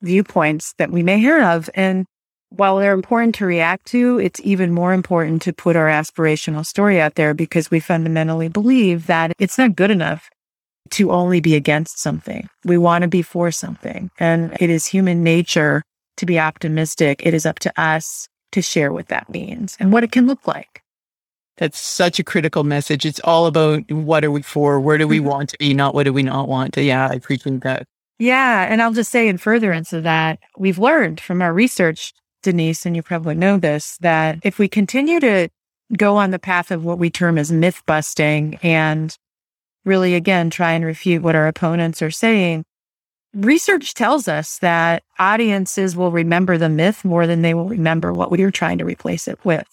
viewpoints 0.02 0.73
that 0.79 0.93
we 0.93 1.02
may 1.02 1.19
hear 1.19 1.43
of. 1.43 1.69
And 1.75 2.07
while 2.50 2.79
they're 2.79 2.95
important 2.95 3.35
to 3.37 3.45
react 3.45 3.87
to, 3.87 4.21
it's 4.21 4.40
even 4.45 4.73
more 4.73 4.93
important 4.93 5.43
to 5.43 5.52
put 5.52 5.75
our 5.75 5.88
aspirational 5.88 6.64
story 6.64 7.00
out 7.00 7.17
there 7.17 7.35
because 7.35 7.73
we 7.73 7.81
fundamentally 7.81 8.47
believe 8.47 9.09
that 9.09 9.33
it's 9.40 9.59
not 9.59 9.75
good 9.75 9.90
enough 9.90 10.31
to 10.90 11.11
only 11.11 11.40
be 11.40 11.57
against 11.57 11.99
something. 11.99 12.49
We 12.64 12.79
want 12.79 13.02
to 13.02 13.09
be 13.09 13.23
for 13.23 13.50
something. 13.50 14.12
And 14.21 14.57
it 14.61 14.71
is 14.71 14.87
human 14.87 15.25
nature 15.25 15.83
to 16.19 16.26
be 16.26 16.38
optimistic. 16.38 17.26
It 17.26 17.35
is 17.35 17.47
up 17.47 17.59
to 17.61 17.73
us 17.81 18.29
to 18.52 18.62
share 18.62 18.93
what 18.93 19.09
that 19.09 19.29
means 19.29 19.76
and 19.81 19.93
what 19.93 20.05
it 20.05 20.12
can 20.12 20.29
look 20.29 20.47
like. 20.47 20.83
That's 21.61 21.79
such 21.79 22.19
a 22.19 22.25
critical 22.25 22.64
message. 22.64 23.05
It's 23.05 23.21
all 23.21 23.45
about 23.45 23.88
what 23.93 24.25
are 24.25 24.31
we 24.31 24.40
for? 24.40 24.81
Where 24.81 24.97
do 24.97 25.07
we 25.07 25.19
mm-hmm. 25.19 25.29
want 25.29 25.50
to 25.50 25.59
be? 25.59 25.75
Not 25.75 25.95
what 25.95 26.05
do 26.05 26.12
we 26.12 26.23
not 26.23 26.49
want 26.49 26.73
to? 26.75 26.83
Yeah, 26.83 27.09
I 27.09 27.14
appreciate 27.14 27.61
that. 27.61 27.87
Yeah. 28.19 28.67
And 28.69 28.81
I'll 28.83 28.95
just 28.95 29.12
say 29.12 29.29
in 29.29 29.37
furtherance 29.37 29.93
of 29.93 30.02
that, 30.05 30.38
we've 30.57 30.79
learned 30.79 31.21
from 31.21 31.43
our 31.43 31.52
research, 31.52 32.14
Denise, 32.43 32.87
and 32.87 32.97
you 32.97 33.02
probably 33.02 33.35
know 33.35 33.59
this, 33.59 33.99
that 33.99 34.38
if 34.43 34.59
we 34.59 34.69
continue 34.69 35.21
to 35.21 35.49
go 35.97 36.17
on 36.17 36.31
the 36.31 36.38
path 36.38 36.71
of 36.71 36.83
what 36.83 36.99
we 36.99 37.11
term 37.11 37.37
as 37.37 37.52
myth 37.52 37.83
busting 37.87 38.59
and 38.62 39.17
really, 39.85 40.14
again, 40.14 40.49
try 40.49 40.73
and 40.73 40.85
refute 40.85 41.23
what 41.23 41.35
our 41.35 41.47
opponents 41.47 42.00
are 42.00 42.11
saying, 42.11 42.64
research 43.35 43.93
tells 43.93 44.29
us 44.29 44.59
that 44.61 45.02
audiences 45.19 45.95
will 45.95 46.11
remember 46.11 46.57
the 46.57 46.69
myth 46.71 47.05
more 47.05 47.26
than 47.26 47.43
they 47.43 47.52
will 47.52 47.69
remember 47.69 48.14
what 48.14 48.31
we 48.31 48.43
are 48.43 48.50
trying 48.50 48.79
to 48.79 48.85
replace 48.85 49.29
it 49.29 49.38
with. 49.45 49.67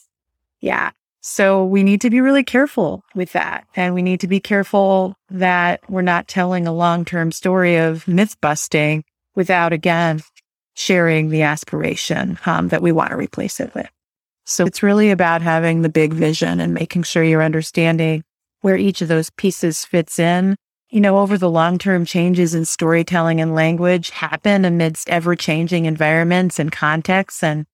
Yeah. 0.59 0.91
So 1.29 1.65
we 1.65 1.83
need 1.83 1.99
to 2.01 2.09
be 2.09 2.21
really 2.21 2.45
careful 2.45 3.03
with 3.13 3.33
that. 3.33 3.67
And 3.75 3.93
we 3.93 4.01
need 4.01 4.21
to 4.21 4.29
be 4.29 4.39
careful 4.39 5.13
that 5.29 5.81
we're 5.89 6.01
not 6.01 6.29
telling 6.29 6.65
a 6.65 6.73
long 6.73 7.03
term 7.03 7.33
story 7.33 7.75
of 7.75 8.07
myth 8.07 8.39
busting 8.39 9.03
without, 9.35 9.73
again, 9.73 10.21
sharing 10.73 11.27
the 11.29 11.41
aspiration 11.41 12.39
um, 12.45 12.69
that 12.69 12.81
we 12.81 12.93
want 12.93 13.09
to 13.09 13.17
replace 13.17 13.59
it 13.59 13.75
with. 13.75 13.89
So 14.45 14.65
it's 14.65 14.81
really 14.81 15.11
about 15.11 15.41
having 15.41 15.81
the 15.81 15.89
big 15.89 16.13
vision 16.13 16.61
and 16.61 16.73
making 16.73 17.03
sure 17.03 17.25
you're 17.25 17.43
understanding 17.43 18.23
where 18.61 18.77
each 18.77 19.01
of 19.01 19.09
those 19.09 19.29
pieces 19.31 19.83
fits 19.83 20.19
in. 20.19 20.55
You 20.89 21.01
know, 21.01 21.17
over 21.17 21.37
the 21.37 21.51
long 21.51 21.77
term 21.77 22.05
changes 22.05 22.55
in 22.55 22.63
storytelling 22.63 23.41
and 23.41 23.53
language 23.53 24.11
happen 24.11 24.63
amidst 24.63 25.09
ever 25.09 25.35
changing 25.35 25.87
environments 25.87 26.57
and 26.57 26.71
contexts 26.71 27.43
and 27.43 27.65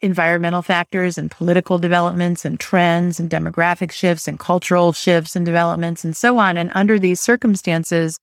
environmental 0.00 0.62
factors 0.62 1.18
and 1.18 1.30
political 1.30 1.78
developments 1.78 2.44
and 2.44 2.60
trends 2.60 3.18
and 3.18 3.28
demographic 3.30 3.90
shifts 3.90 4.28
and 4.28 4.38
cultural 4.38 4.92
shifts 4.92 5.34
and 5.34 5.44
developments 5.44 6.04
and 6.04 6.16
so 6.16 6.38
on. 6.38 6.56
And 6.56 6.70
under 6.74 6.98
these 6.98 7.20
circumstances, 7.20 8.18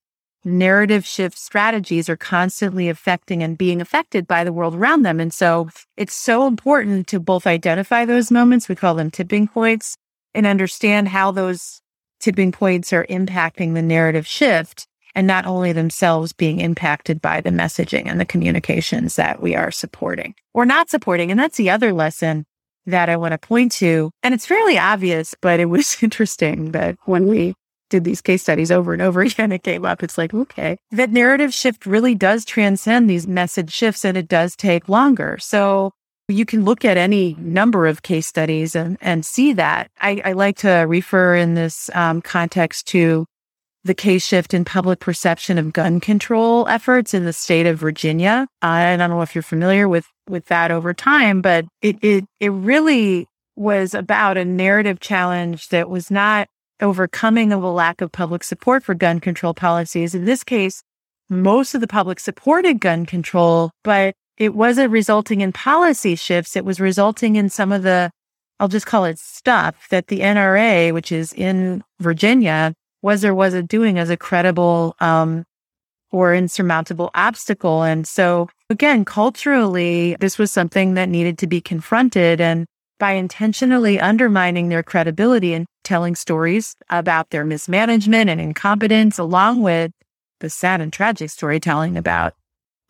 narrative 0.46 1.06
shift 1.06 1.38
strategies 1.38 2.08
are 2.08 2.16
constantly 2.16 2.88
affecting 2.88 3.44
and 3.44 3.58
being 3.58 3.82
affected 3.82 4.28
by 4.28 4.44
the 4.44 4.54
world 4.54 4.76
around 4.76 5.02
them. 5.02 5.20
And 5.20 5.34
so 5.34 5.70
it's 5.98 6.14
so 6.14 6.48
important 6.48 7.08
to 7.08 7.20
both 7.20 7.48
identify 7.48 8.06
those 8.06 8.32
moments, 8.32 8.70
we 8.70 8.76
call 8.76 8.96
them 8.96 9.12
tipping 9.12 9.48
points, 9.48 9.98
and 10.34 10.46
understand 10.46 11.10
how 11.10 11.32
those 11.32 11.82
tipping 12.20 12.52
points 12.52 12.94
are 12.94 13.06
impacting 13.08 13.74
the 13.74 13.82
narrative 13.82 14.28
shift 14.28 14.88
and 15.16 15.26
not 15.26 15.46
only 15.46 15.72
themselves 15.72 16.34
being 16.34 16.60
impacted 16.60 17.22
by 17.22 17.42
the 17.42 17.50
messaging 17.50 18.04
and 18.06 18.20
the 18.20 18.26
communications 18.26 19.16
that 19.16 19.42
we 19.42 19.56
are 19.56 19.72
supporting 19.72 20.36
or 20.54 20.66
not 20.66 20.90
supporting. 20.90 21.32
And 21.32 21.40
that's 21.40 21.58
the 21.58 21.70
other 21.70 21.94
lesson 21.94 22.46
that 22.86 23.10
I 23.10 23.16
want 23.16 23.32
to 23.32 23.38
point 23.38 23.72
to. 23.74 24.12
And 24.22 24.34
it's 24.34 24.46
fairly 24.46 24.78
obvious, 24.78 25.34
but 25.42 25.60
it 25.60 25.66
was 25.66 25.98
interesting 26.04 26.72
that 26.72 26.98
when 27.06 27.28
we 27.28 27.56
did 27.90 28.04
these 28.04 28.22
case 28.22 28.42
studies 28.42 28.72
over 28.72 28.94
and 28.94 29.02
over 29.02 29.22
again, 29.22 29.52
it 29.52 29.64
came 29.64 29.86
up. 29.86 30.04
It's 30.04 30.18
like, 30.18 30.34
okay, 30.34 30.78
that 30.92 31.12
narrative 31.12 31.54
shift 31.54 31.86
really 31.86 32.16
does 32.16 32.46
transcend 32.46 33.10
these 33.10 33.28
message 33.28 33.72
shifts 33.72 34.06
and 34.06 34.18
it 34.18 34.28
does 34.28 34.56
take 34.56 34.90
longer. 34.90 35.38
So 35.40 35.92
you 36.28 36.46
can 36.46 36.66
look 36.66 36.84
at 36.84 36.98
any 36.98 37.36
number 37.40 37.86
of 37.86 38.02
case 38.02 38.26
studies 38.26 38.76
and, 38.76 38.98
and 39.00 39.26
see 39.26 39.54
that. 39.54 39.92
I, 40.02 40.22
I 40.26 40.32
like 40.34 40.58
to 40.58 40.86
refer 40.88 41.36
in 41.36 41.54
this 41.54 41.90
um, 41.94 42.22
context 42.22 42.88
to 42.88 43.26
the 43.86 43.94
case 43.94 44.26
shift 44.26 44.54
in 44.54 44.66
public 44.66 45.00
perception 45.00 45.58
of 45.60 45.72
gun 45.72 46.00
control 46.00 46.68
efforts 46.68 47.14
in 47.14 47.24
the 47.24 47.32
state 47.32 47.68
of 47.68 47.78
Virginia. 47.78 48.48
Uh, 48.62 48.66
I 48.66 48.98
don't 48.98 49.12
know 49.12 49.22
if 49.22 49.36
you're 49.36 49.42
familiar 49.42 49.88
with 49.88 50.08
with 50.28 50.48
that 50.48 50.72
over 50.72 50.94
time, 50.94 51.42
but 51.42 51.66
it 51.82 51.98
it 52.02 52.26
it 52.40 52.50
really 52.50 53.28
was 53.56 53.94
about 53.94 54.38
a 54.38 54.44
narrative 54.44 55.00
challenge 55.00 55.70
that 55.70 55.90
was 55.90 56.12
not 56.12 56.48
overcoming 56.82 57.54
of 57.54 57.64
a 57.64 57.70
lack 57.70 58.02
of 58.02 58.12
public 58.12 58.44
support 58.44 58.84
for 58.84 58.96
gun 58.96 59.20
control 59.20 59.54
policies. 59.54 60.14
In 60.14 60.26
this 60.26 60.44
case, 60.44 60.82
most 61.30 61.76
of 61.76 61.80
the 61.80 61.88
public 61.88 62.20
supported 62.20 62.80
gun 62.82 63.06
control, 63.06 63.72
but 63.84 64.16
it 64.38 64.54
wasn't 64.54 64.92
resulting 64.92 65.42
in 65.42 65.54
policy 65.54 66.16
shifts. 66.16 66.56
It 66.56 66.66
was 66.66 66.80
resulting 66.82 67.38
in 67.38 67.50
some 67.50 67.72
of 67.72 67.84
the, 67.84 68.12
I'll 68.60 68.68
just 68.68 68.86
call 68.86 69.06
it 69.06 69.20
stuff 69.20 69.88
that 69.90 70.08
the 70.08 70.20
NRA, 70.20 70.94
which 70.94 71.12
is 71.12 71.32
in 71.32 71.84
Virginia, 72.00 72.74
was 73.06 73.24
or 73.24 73.36
wasn't 73.36 73.70
doing 73.70 74.00
as 74.00 74.10
a 74.10 74.18
credible 74.18 74.96
um, 75.00 75.46
or 76.12 76.34
insurmountable 76.34 77.12
obstacle. 77.14 77.84
And 77.84 78.08
so, 78.08 78.50
again, 78.72 79.06
culturally, 79.06 80.18
this 80.20 80.40
was 80.40 80.52
something 80.52 80.96
that 80.96 81.08
needed 81.08 81.38
to 81.38 81.48
be 81.48 81.62
confronted. 81.62 82.42
And 82.42 82.66
by 83.00 83.12
intentionally 83.12 84.00
undermining 84.00 84.70
their 84.70 84.82
credibility 84.82 85.54
and 85.54 85.68
telling 85.84 86.16
stories 86.16 86.76
about 86.90 87.30
their 87.30 87.46
mismanagement 87.46 88.28
and 88.30 88.42
incompetence, 88.42 89.20
along 89.20 89.62
with 89.62 89.92
the 90.40 90.50
sad 90.50 90.82
and 90.82 90.92
tragic 90.92 91.30
storytelling 91.30 91.98
about 91.98 92.34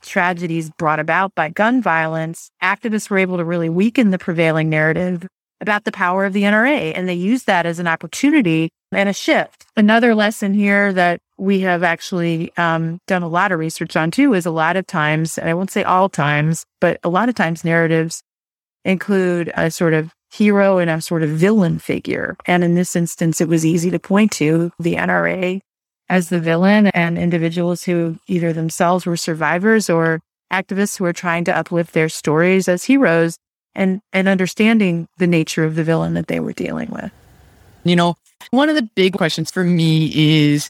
tragedies 0.01 0.69
brought 0.77 1.00
about 1.00 1.36
by 1.36 1.50
gun 1.50 1.81
violence, 1.81 2.51
activists 2.63 3.10
were 3.10 3.17
able 3.17 3.38
to 3.38 3.43
really 3.43 3.69
weaken 3.69 4.12
the 4.12 4.17
prevailing 4.17 4.69
narrative 4.69 5.27
about 5.62 5.83
the 5.83 5.91
power 5.91 6.25
of 6.25 6.33
the 6.33 6.43
NRA. 6.43 6.93
And 6.95 7.07
they 7.07 7.13
use 7.13 7.43
that 7.43 7.65
as 7.65 7.79
an 7.79 7.88
opportunity 7.88 8.69
and 8.91 9.09
a 9.09 9.13
shift. 9.13 9.65
Another 9.75 10.15
lesson 10.15 10.53
here 10.53 10.93
that 10.93 11.19
we 11.38 11.62
have 11.62 11.83
actually 11.83 12.55
um, 12.57 13.00
done 13.07 13.24
a 13.24 13.27
lot 13.27 13.51
of 13.51 13.59
research 13.59 13.95
on 13.95 14.12
too 14.12 14.33
is 14.33 14.45
a 14.45 14.51
lot 14.51 14.77
of 14.77 14.88
times, 14.88 15.38
and 15.38 15.50
I 15.50 15.53
won't 15.53 15.71
say 15.71 15.83
all 15.83 16.07
times, 16.09 16.65
but 16.79 17.00
a 17.03 17.09
lot 17.09 17.29
of 17.29 17.35
times 17.35 17.65
narratives 17.65 18.24
include 18.85 19.51
a 19.55 19.69
sort 19.71 19.93
of 19.93 20.13
hero 20.31 20.77
and 20.77 20.89
a 20.89 21.01
sort 21.01 21.24
of 21.24 21.29
villain 21.29 21.79
figure. 21.79 22.38
And 22.45 22.63
in 22.63 22.75
this 22.75 22.95
instance, 22.95 23.41
it 23.41 23.47
was 23.47 23.65
easy 23.65 23.89
to 23.91 24.00
point 24.00 24.31
to 24.33 24.71
the 24.79 24.95
NRA 24.95 25.62
as 26.07 26.29
the 26.29 26.39
villain 26.39 26.88
and 26.88 27.17
individuals 27.17 27.83
who 27.83 28.17
either 28.27 28.53
themselves 28.53 29.05
were 29.05 29.17
survivors 29.17 29.89
or 29.89 30.21
activists 30.53 30.97
who 30.97 31.03
were 31.03 31.13
trying 31.13 31.43
to 31.45 31.57
uplift 31.57 31.93
their 31.93 32.09
stories 32.09 32.67
as 32.67 32.83
heroes 32.83 33.38
and, 33.75 34.01
and 34.13 34.27
understanding 34.27 35.08
the 35.17 35.27
nature 35.27 35.63
of 35.63 35.75
the 35.75 35.84
villain 35.84 36.13
that 36.13 36.27
they 36.27 36.39
were 36.39 36.53
dealing 36.53 36.89
with. 36.91 37.12
You 37.84 37.96
know, 37.96 38.15
one 38.51 38.70
of 38.70 38.75
the 38.75 38.89
big 38.96 39.13
questions 39.13 39.51
for 39.51 39.63
me 39.63 40.12
is 40.13 40.70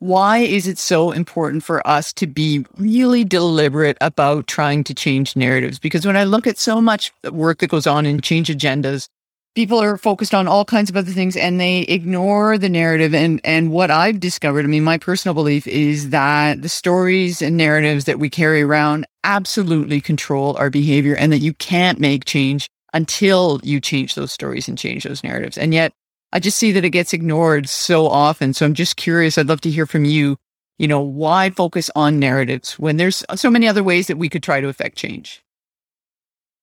why 0.00 0.38
is 0.38 0.66
it 0.68 0.78
so 0.78 1.10
important 1.10 1.64
for 1.64 1.84
us 1.86 2.12
to 2.14 2.26
be 2.26 2.64
really 2.76 3.24
deliberate 3.24 3.96
about 4.00 4.46
trying 4.46 4.84
to 4.84 4.94
change 4.94 5.34
narratives? 5.34 5.78
Because 5.78 6.06
when 6.06 6.16
I 6.16 6.24
look 6.24 6.46
at 6.46 6.58
so 6.58 6.80
much 6.80 7.12
work 7.30 7.58
that 7.58 7.68
goes 7.68 7.86
on 7.86 8.06
in 8.06 8.20
change 8.20 8.48
agendas, 8.48 9.08
people 9.54 9.82
are 9.82 9.96
focused 9.96 10.34
on 10.34 10.46
all 10.46 10.64
kinds 10.64 10.88
of 10.88 10.96
other 10.96 11.10
things 11.10 11.36
and 11.36 11.60
they 11.60 11.80
ignore 11.80 12.58
the 12.58 12.68
narrative. 12.68 13.14
And, 13.14 13.40
and 13.42 13.72
what 13.72 13.90
I've 13.90 14.20
discovered, 14.20 14.64
I 14.64 14.68
mean, 14.68 14.84
my 14.84 14.98
personal 14.98 15.34
belief 15.34 15.66
is 15.66 16.10
that 16.10 16.62
the 16.62 16.68
stories 16.68 17.42
and 17.42 17.56
narratives 17.56 18.04
that 18.04 18.18
we 18.18 18.30
carry 18.30 18.62
around 18.62 19.06
absolutely 19.24 20.00
control 20.00 20.56
our 20.58 20.70
behavior 20.70 21.14
and 21.14 21.32
that 21.32 21.38
you 21.38 21.54
can't 21.54 21.98
make 21.98 22.24
change 22.24 22.68
until 22.94 23.60
you 23.62 23.80
change 23.80 24.14
those 24.14 24.32
stories 24.32 24.68
and 24.68 24.78
change 24.78 25.04
those 25.04 25.24
narratives. 25.24 25.58
And 25.58 25.74
yet 25.74 25.92
I 26.32 26.40
just 26.40 26.58
see 26.58 26.72
that 26.72 26.84
it 26.84 26.90
gets 26.90 27.12
ignored 27.12 27.68
so 27.68 28.06
often. 28.06 28.54
So 28.54 28.64
I'm 28.64 28.74
just 28.74 28.96
curious. 28.96 29.38
I'd 29.38 29.48
love 29.48 29.60
to 29.62 29.70
hear 29.70 29.86
from 29.86 30.04
you. 30.04 30.36
You 30.78 30.86
know, 30.86 31.00
why 31.00 31.50
focus 31.50 31.90
on 31.96 32.20
narratives 32.20 32.78
when 32.78 32.98
there's 32.98 33.24
so 33.34 33.50
many 33.50 33.66
other 33.66 33.82
ways 33.82 34.06
that 34.06 34.18
we 34.18 34.28
could 34.28 34.44
try 34.44 34.60
to 34.60 34.68
affect 34.68 34.96
change? 34.96 35.42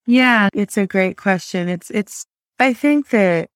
Yeah, 0.07 0.47
it's 0.53 0.77
a 0.77 0.87
great 0.87 1.17
question. 1.17 1.67
It's, 1.67 1.91
it's, 1.91 2.25
I 2.59 2.73
think 2.73 3.09
that 3.09 3.49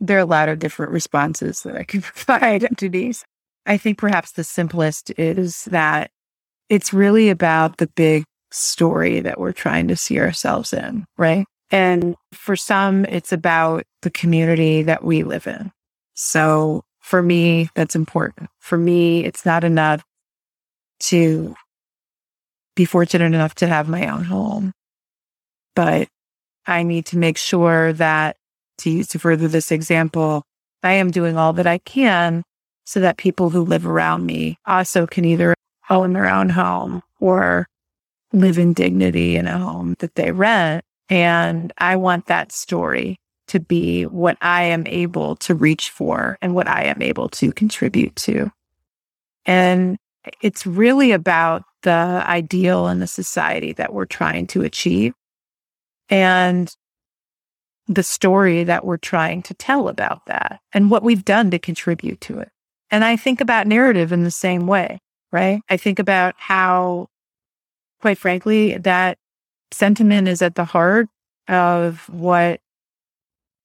there 0.00 0.18
are 0.18 0.20
a 0.20 0.26
lot 0.26 0.48
of 0.48 0.58
different 0.58 0.92
responses 0.92 1.62
that 1.62 1.76
I 1.76 1.84
can 1.84 2.02
provide 2.02 2.66
to 2.78 2.88
these. 2.88 3.24
I 3.64 3.76
think 3.76 3.98
perhaps 3.98 4.32
the 4.32 4.44
simplest 4.44 5.10
is 5.18 5.64
that 5.66 6.10
it's 6.68 6.92
really 6.92 7.30
about 7.30 7.78
the 7.78 7.88
big 7.88 8.24
story 8.52 9.20
that 9.20 9.40
we're 9.40 9.52
trying 9.52 9.88
to 9.88 9.96
see 9.96 10.20
ourselves 10.20 10.72
in, 10.72 11.04
right? 11.16 11.46
And 11.70 12.14
for 12.32 12.54
some, 12.54 13.04
it's 13.06 13.32
about 13.32 13.84
the 14.02 14.10
community 14.10 14.82
that 14.82 15.02
we 15.02 15.24
live 15.24 15.46
in. 15.46 15.72
So 16.14 16.84
for 17.00 17.22
me, 17.22 17.68
that's 17.74 17.96
important. 17.96 18.50
For 18.60 18.78
me, 18.78 19.24
it's 19.24 19.44
not 19.44 19.64
enough 19.64 20.04
to 21.00 21.54
be 22.74 22.84
fortunate 22.84 23.26
enough 23.26 23.54
to 23.56 23.66
have 23.66 23.88
my 23.88 24.08
own 24.08 24.24
home, 24.24 24.72
but 25.74 26.08
I 26.66 26.82
need 26.82 27.06
to 27.06 27.18
make 27.18 27.38
sure 27.38 27.92
that 27.94 28.36
to 28.78 28.90
use 28.90 29.08
to 29.08 29.18
further 29.18 29.48
this 29.48 29.72
example, 29.72 30.42
I 30.82 30.92
am 30.92 31.10
doing 31.10 31.36
all 31.36 31.52
that 31.54 31.66
I 31.66 31.78
can 31.78 32.42
so 32.84 33.00
that 33.00 33.16
people 33.16 33.50
who 33.50 33.62
live 33.62 33.86
around 33.86 34.26
me 34.26 34.58
also 34.66 35.06
can 35.06 35.24
either 35.24 35.54
own 35.90 36.12
their 36.12 36.28
own 36.28 36.50
home 36.50 37.02
or 37.20 37.66
live 38.32 38.58
in 38.58 38.72
dignity 38.72 39.36
in 39.36 39.46
a 39.46 39.58
home 39.58 39.96
that 40.00 40.14
they 40.14 40.32
rent 40.32 40.84
and 41.08 41.72
I 41.78 41.96
want 41.96 42.26
that 42.26 42.52
story 42.52 43.18
to 43.48 43.60
be 43.60 44.04
what 44.04 44.36
I 44.40 44.64
am 44.64 44.86
able 44.86 45.36
to 45.36 45.54
reach 45.54 45.90
for 45.90 46.36
and 46.42 46.54
what 46.54 46.68
I 46.68 46.84
am 46.84 47.00
able 47.00 47.28
to 47.30 47.52
contribute 47.52 48.16
to. 48.16 48.50
And 49.44 49.96
it's 50.42 50.66
really 50.66 51.12
about 51.12 51.62
the 51.82 52.24
ideal 52.26 52.88
and 52.88 53.00
the 53.00 53.06
society 53.06 53.72
that 53.74 53.92
we're 53.92 54.06
trying 54.06 54.48
to 54.48 54.62
achieve. 54.62 55.14
And 56.08 56.74
the 57.88 58.02
story 58.02 58.64
that 58.64 58.84
we're 58.84 58.96
trying 58.96 59.42
to 59.42 59.54
tell 59.54 59.88
about 59.88 60.26
that 60.26 60.60
and 60.72 60.90
what 60.90 61.02
we've 61.02 61.24
done 61.24 61.50
to 61.50 61.58
contribute 61.58 62.20
to 62.22 62.38
it. 62.40 62.50
And 62.90 63.04
I 63.04 63.16
think 63.16 63.40
about 63.40 63.66
narrative 63.66 64.12
in 64.12 64.24
the 64.24 64.30
same 64.30 64.66
way, 64.66 65.00
right? 65.32 65.60
I 65.68 65.76
think 65.76 65.98
about 65.98 66.34
how, 66.38 67.08
quite 68.00 68.18
frankly, 68.18 68.76
that 68.78 69.18
sentiment 69.72 70.28
is 70.28 70.42
at 70.42 70.54
the 70.54 70.64
heart 70.64 71.08
of 71.48 72.08
what 72.08 72.60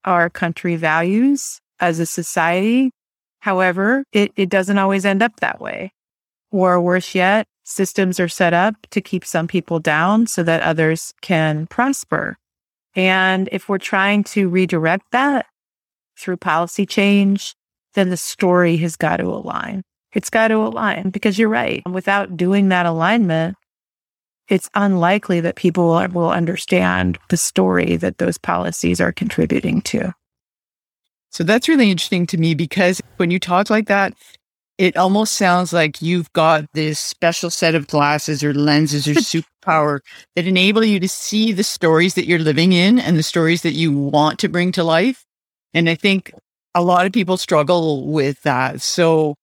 our 0.06 0.30
country 0.30 0.76
values 0.76 1.60
as 1.80 2.00
a 2.00 2.06
society. 2.06 2.92
However, 3.40 4.04
it, 4.12 4.32
it 4.36 4.50
doesn't 4.50 4.78
always 4.78 5.06
end 5.06 5.24
up 5.24 5.40
that 5.40 5.60
way. 5.60 5.92
Or 6.52 6.82
worse 6.82 7.16
yet, 7.16 7.48
systems 7.64 8.20
are 8.20 8.28
set 8.28 8.54
up 8.54 8.76
to 8.92 9.02
keep 9.02 9.26
some 9.26 9.48
people 9.48 9.80
down 9.80 10.28
so 10.28 10.44
that 10.44 10.62
others 10.62 11.14
can 11.22 11.68
prosper. 11.68 12.38
And 12.96 13.48
if 13.52 13.70
we're 13.70 13.78
trying 13.78 14.24
to 14.26 14.50
redirect 14.50 15.06
that 15.12 15.46
through 16.18 16.38
policy 16.38 16.86
change, 16.86 17.56
then 17.94 18.10
the 18.10 18.18
story 18.18 18.78
has 18.78 18.96
got 18.96 19.18
to 19.18 19.26
align. 19.26 19.84
It's 20.14 20.30
got 20.30 20.50
to 20.50 20.56
align 20.56 21.10
because 21.10 21.40
you're 21.40 21.50
right. 21.50 21.82
Without 21.90 22.36
doing 22.36 22.70
that 22.70 22.86
alignment, 22.86 23.56
it's 24.50 24.70
unlikely 24.76 25.40
that 25.40 25.56
people 25.56 25.86
will 26.12 26.30
understand 26.30 27.18
the 27.30 27.38
story 27.38 27.96
that 27.96 28.18
those 28.18 28.38
policies 28.38 29.00
are 29.00 29.14
contributing 29.14 29.82
to. 29.84 30.14
So 31.30 31.46
that's 31.46 31.70
really 31.70 31.90
interesting 31.90 32.28
to 32.28 32.38
me 32.38 32.56
because 32.56 33.02
when 33.16 33.32
you 33.32 33.40
talk 33.40 33.70
like 33.70 33.88
that, 33.88 34.14
it 34.82 34.98
almost 34.98 35.36
sounds 35.36 35.72
like 35.72 36.02
you've 36.02 36.34
got 36.34 36.66
this 36.74 37.00
special 37.00 37.52
set 37.52 37.76
of 37.76 37.86
glasses 37.86 38.44
or 38.44 38.52
lenses 38.52 39.08
or 39.08 39.14
superpower 39.14 40.00
that 40.36 40.48
enable 40.48 40.84
you 40.84 41.00
to 41.00 41.08
see 41.08 41.52
the 41.52 41.64
stories 41.64 42.16
that 42.16 42.26
you're 42.26 42.40
living 42.40 42.74
in 42.74 42.98
and 42.98 43.16
the 43.16 43.22
stories 43.22 43.62
that 43.62 43.74
you 43.74 43.96
want 43.96 44.40
to 44.40 44.50
bring 44.50 44.72
to 44.72 44.84
life. 44.84 45.24
And 45.76 45.88
I 45.88 45.94
think 45.94 46.34
a 46.74 46.82
lot 46.82 47.06
of 47.06 47.12
people 47.12 47.38
struggle 47.38 48.08
with 48.08 48.42
that. 48.42 48.82
So 48.82 49.36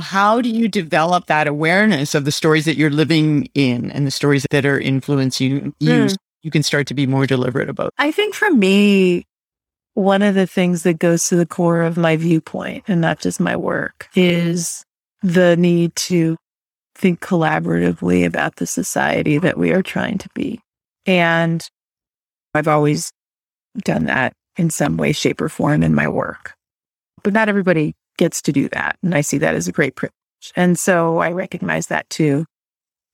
how 0.00 0.40
do 0.40 0.48
you 0.48 0.66
develop 0.66 1.26
that 1.26 1.46
awareness 1.46 2.16
of 2.16 2.24
the 2.24 2.32
stories 2.32 2.64
that 2.64 2.76
you're 2.76 2.90
living 2.90 3.48
in 3.54 3.92
and 3.92 4.04
the 4.04 4.10
stories 4.10 4.44
that 4.50 4.66
are 4.66 4.80
influencing 4.80 5.76
you? 5.78 5.92
Mm. 5.92 6.16
You 6.42 6.50
can 6.50 6.64
start 6.64 6.88
to 6.88 6.94
be 6.94 7.06
more 7.06 7.24
deliberate 7.24 7.68
about. 7.68 7.92
I 7.98 8.10
think 8.10 8.34
for 8.34 8.50
me, 8.50 9.26
one 9.96 10.20
of 10.20 10.34
the 10.34 10.46
things 10.46 10.82
that 10.82 10.98
goes 10.98 11.26
to 11.26 11.36
the 11.36 11.46
core 11.46 11.80
of 11.80 11.96
my 11.96 12.18
viewpoint 12.18 12.84
and 12.86 13.00
not 13.00 13.18
just 13.18 13.40
my 13.40 13.56
work 13.56 14.10
is 14.14 14.84
the 15.22 15.56
need 15.56 15.96
to 15.96 16.36
think 16.94 17.20
collaboratively 17.20 18.26
about 18.26 18.56
the 18.56 18.66
society 18.66 19.38
that 19.38 19.56
we 19.56 19.72
are 19.72 19.82
trying 19.82 20.18
to 20.18 20.28
be. 20.34 20.60
And 21.06 21.66
I've 22.52 22.68
always 22.68 23.10
done 23.78 24.04
that 24.04 24.34
in 24.58 24.68
some 24.68 24.98
way, 24.98 25.12
shape, 25.12 25.40
or 25.40 25.48
form 25.48 25.82
in 25.82 25.94
my 25.94 26.08
work. 26.08 26.52
But 27.22 27.32
not 27.32 27.48
everybody 27.48 27.94
gets 28.18 28.42
to 28.42 28.52
do 28.52 28.68
that. 28.68 28.98
And 29.02 29.14
I 29.14 29.22
see 29.22 29.38
that 29.38 29.54
as 29.54 29.66
a 29.66 29.72
great 29.72 29.96
privilege. 29.96 30.12
And 30.54 30.78
so 30.78 31.18
I 31.18 31.32
recognize 31.32 31.86
that 31.86 32.08
too. 32.10 32.44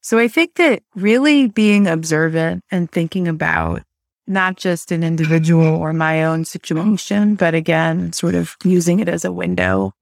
So 0.00 0.18
I 0.18 0.26
think 0.26 0.56
that 0.56 0.82
really 0.96 1.46
being 1.46 1.86
observant 1.86 2.64
and 2.72 2.90
thinking 2.90 3.28
about 3.28 3.82
not 4.26 4.56
just 4.56 4.92
an 4.92 5.02
individual 5.02 5.66
or 5.66 5.92
my 5.92 6.24
own 6.24 6.44
situation, 6.44 7.34
but 7.34 7.54
again, 7.54 8.12
sort 8.12 8.34
of 8.34 8.56
using 8.64 9.00
it 9.00 9.08
as 9.08 9.24
a 9.24 9.32
window 9.32 9.92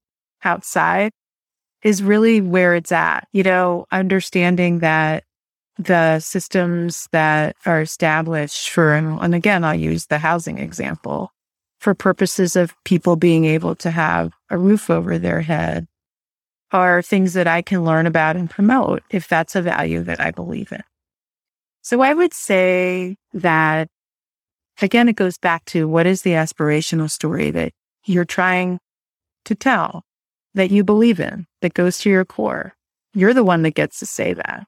outside 0.45 1.13
is 1.83 2.03
really 2.03 2.41
where 2.41 2.75
it's 2.75 2.93
at. 2.93 3.27
You 3.33 3.43
know, 3.43 3.87
understanding 3.91 4.81
that 4.81 5.25
the 5.79 6.21
systems 6.21 7.09
that 7.13 7.57
are 7.65 7.81
established 7.81 8.71
for, 8.71 8.95
and 8.95 9.35
again, 9.35 9.65
I'll 9.65 9.75
use 9.75 10.07
the 10.07 10.19
housing 10.19 10.59
example 10.59 11.33
for 11.79 11.95
purposes 11.95 12.57
of 12.57 12.75
people 12.85 13.17
being 13.17 13.47
able 13.47 13.75
to 13.77 13.91
have 13.91 14.33
a 14.51 14.59
roof 14.59 14.91
over 14.91 15.19
their 15.19 15.41
head 15.41 15.87
are 16.73 17.01
things 17.01 17.33
that 17.33 17.47
I 17.47 17.63
can 17.63 17.85
learn 17.85 18.07
about 18.07 18.37
and 18.37 18.51
promote 18.51 19.03
if 19.11 19.27
that's 19.27 19.57
a 19.57 19.63
value 19.63 20.03
that 20.03 20.21
I 20.21 20.31
believe 20.31 20.71
in. 20.71 20.83
So 21.83 22.03
I 22.03 22.13
would 22.13 22.35
say 22.35 23.17
that 23.33 23.89
again, 24.81 25.09
it 25.09 25.17
goes 25.17 25.39
back 25.39 25.65
to 25.67 25.89
what 25.89 26.07
is 26.07 26.23
the 26.23 26.33
aspirational 26.33 27.11
story 27.11 27.51
that 27.51 27.73
you're 28.05 28.25
trying 28.25 28.79
to 29.45 29.55
tell 29.55 30.05
that 30.55 30.71
you 30.71 30.83
believe 30.85 31.21
in 31.21 31.47
that 31.63 31.75
goes 31.75 31.99
to 31.99 32.11
your 32.11 32.25
core. 32.25 32.75
You're 33.15 33.35
the 33.35 33.45
one 33.45 33.63
that 33.63 33.75
gets 33.75 33.99
to 34.01 34.07
say 34.07 34.33
that. 34.33 34.67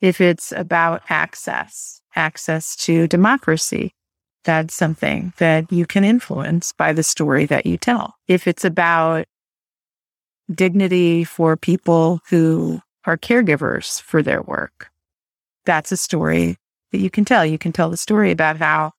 If 0.00 0.20
it's 0.20 0.52
about 0.52 1.02
access, 1.08 2.00
access 2.14 2.74
to 2.76 3.06
democracy, 3.06 3.92
that's 4.44 4.74
something 4.74 5.32
that 5.36 5.70
you 5.70 5.86
can 5.86 6.04
influence 6.04 6.72
by 6.72 6.92
the 6.92 7.02
story 7.02 7.44
that 7.46 7.66
you 7.66 7.76
tell. 7.76 8.14
If 8.26 8.46
it's 8.46 8.64
about 8.64 9.26
dignity 10.52 11.24
for 11.24 11.56
people 11.56 12.20
who 12.30 12.80
are 13.04 13.18
caregivers 13.18 14.00
for 14.00 14.22
their 14.22 14.42
work, 14.42 14.88
that's 15.66 15.92
a 15.92 15.96
story 15.96 16.56
that 16.92 16.98
you 16.98 17.10
can 17.10 17.24
tell. 17.24 17.44
You 17.44 17.58
can 17.58 17.72
tell 17.72 17.90
the 17.90 17.96
story 17.96 18.30
about 18.30 18.56
how 18.56 18.92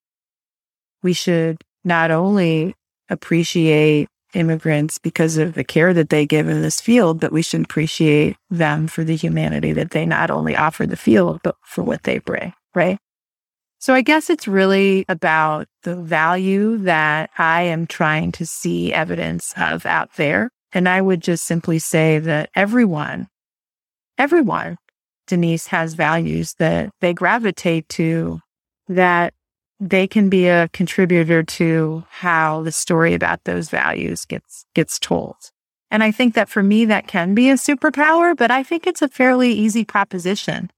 we 1.02 1.12
should 1.12 1.62
not 1.84 2.10
only 2.10 2.74
appreciate 3.08 4.08
immigrants 4.34 4.98
because 4.98 5.36
of 5.36 5.54
the 5.54 5.64
care 5.64 5.92
that 5.92 6.08
they 6.08 6.26
give 6.26 6.48
in 6.48 6.62
this 6.62 6.80
field, 6.80 7.20
but 7.20 7.32
we 7.32 7.42
should 7.42 7.62
appreciate 7.62 8.36
them 8.50 8.86
for 8.86 9.04
the 9.04 9.16
humanity 9.16 9.72
that 9.72 9.90
they 9.90 10.06
not 10.06 10.30
only 10.30 10.56
offer 10.56 10.86
the 10.86 10.96
field, 10.96 11.40
but 11.42 11.56
for 11.62 11.82
what 11.82 12.02
they 12.04 12.18
bring, 12.18 12.52
right? 12.74 12.98
So 13.78 13.94
I 13.94 14.00
guess 14.02 14.30
it's 14.30 14.46
really 14.46 15.04
about 15.08 15.66
the 15.82 15.96
value 15.96 16.78
that 16.78 17.30
I 17.36 17.62
am 17.62 17.86
trying 17.86 18.32
to 18.32 18.46
see 18.46 18.92
evidence 18.92 19.52
of 19.56 19.84
out 19.84 20.14
there. 20.14 20.50
And 20.72 20.88
I 20.88 21.02
would 21.02 21.20
just 21.20 21.44
simply 21.44 21.78
say 21.78 22.18
that 22.20 22.48
everyone, 22.54 23.26
everyone, 24.16 24.78
Denise 25.26 25.66
has 25.66 25.94
values 25.94 26.54
that 26.58 26.90
they 27.00 27.12
gravitate 27.12 27.88
to 27.90 28.40
that 28.88 29.34
they 29.82 30.06
can 30.06 30.28
be 30.28 30.46
a 30.46 30.68
contributor 30.68 31.42
to 31.42 32.04
how 32.08 32.62
the 32.62 32.70
story 32.70 33.14
about 33.14 33.42
those 33.44 33.68
values 33.68 34.24
gets 34.24 34.64
gets 34.74 34.98
told. 34.98 35.50
And 35.90 36.04
I 36.04 36.12
think 36.12 36.34
that 36.34 36.48
for 36.48 36.62
me 36.62 36.84
that 36.84 37.08
can 37.08 37.34
be 37.34 37.50
a 37.50 37.54
superpower, 37.54 38.36
but 38.36 38.50
I 38.50 38.62
think 38.62 38.86
it's 38.86 39.02
a 39.02 39.08
fairly 39.08 39.52
easy 39.52 39.84
proposition. 39.84 40.70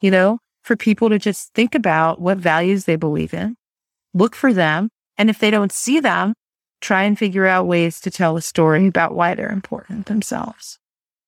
You 0.00 0.10
know, 0.10 0.38
for 0.62 0.74
people 0.74 1.10
to 1.10 1.18
just 1.18 1.52
think 1.52 1.74
about 1.74 2.18
what 2.18 2.38
values 2.38 2.86
they 2.86 2.96
believe 2.96 3.34
in, 3.34 3.56
look 4.14 4.34
for 4.34 4.54
them, 4.54 4.88
and 5.18 5.28
if 5.28 5.38
they 5.38 5.50
don't 5.50 5.72
see 5.72 6.00
them, 6.00 6.32
try 6.80 7.02
and 7.02 7.18
figure 7.18 7.46
out 7.46 7.66
ways 7.66 8.00
to 8.00 8.10
tell 8.10 8.38
a 8.38 8.42
story 8.42 8.86
about 8.86 9.14
why 9.14 9.34
they're 9.34 9.52
important 9.52 10.06
themselves. 10.06 10.78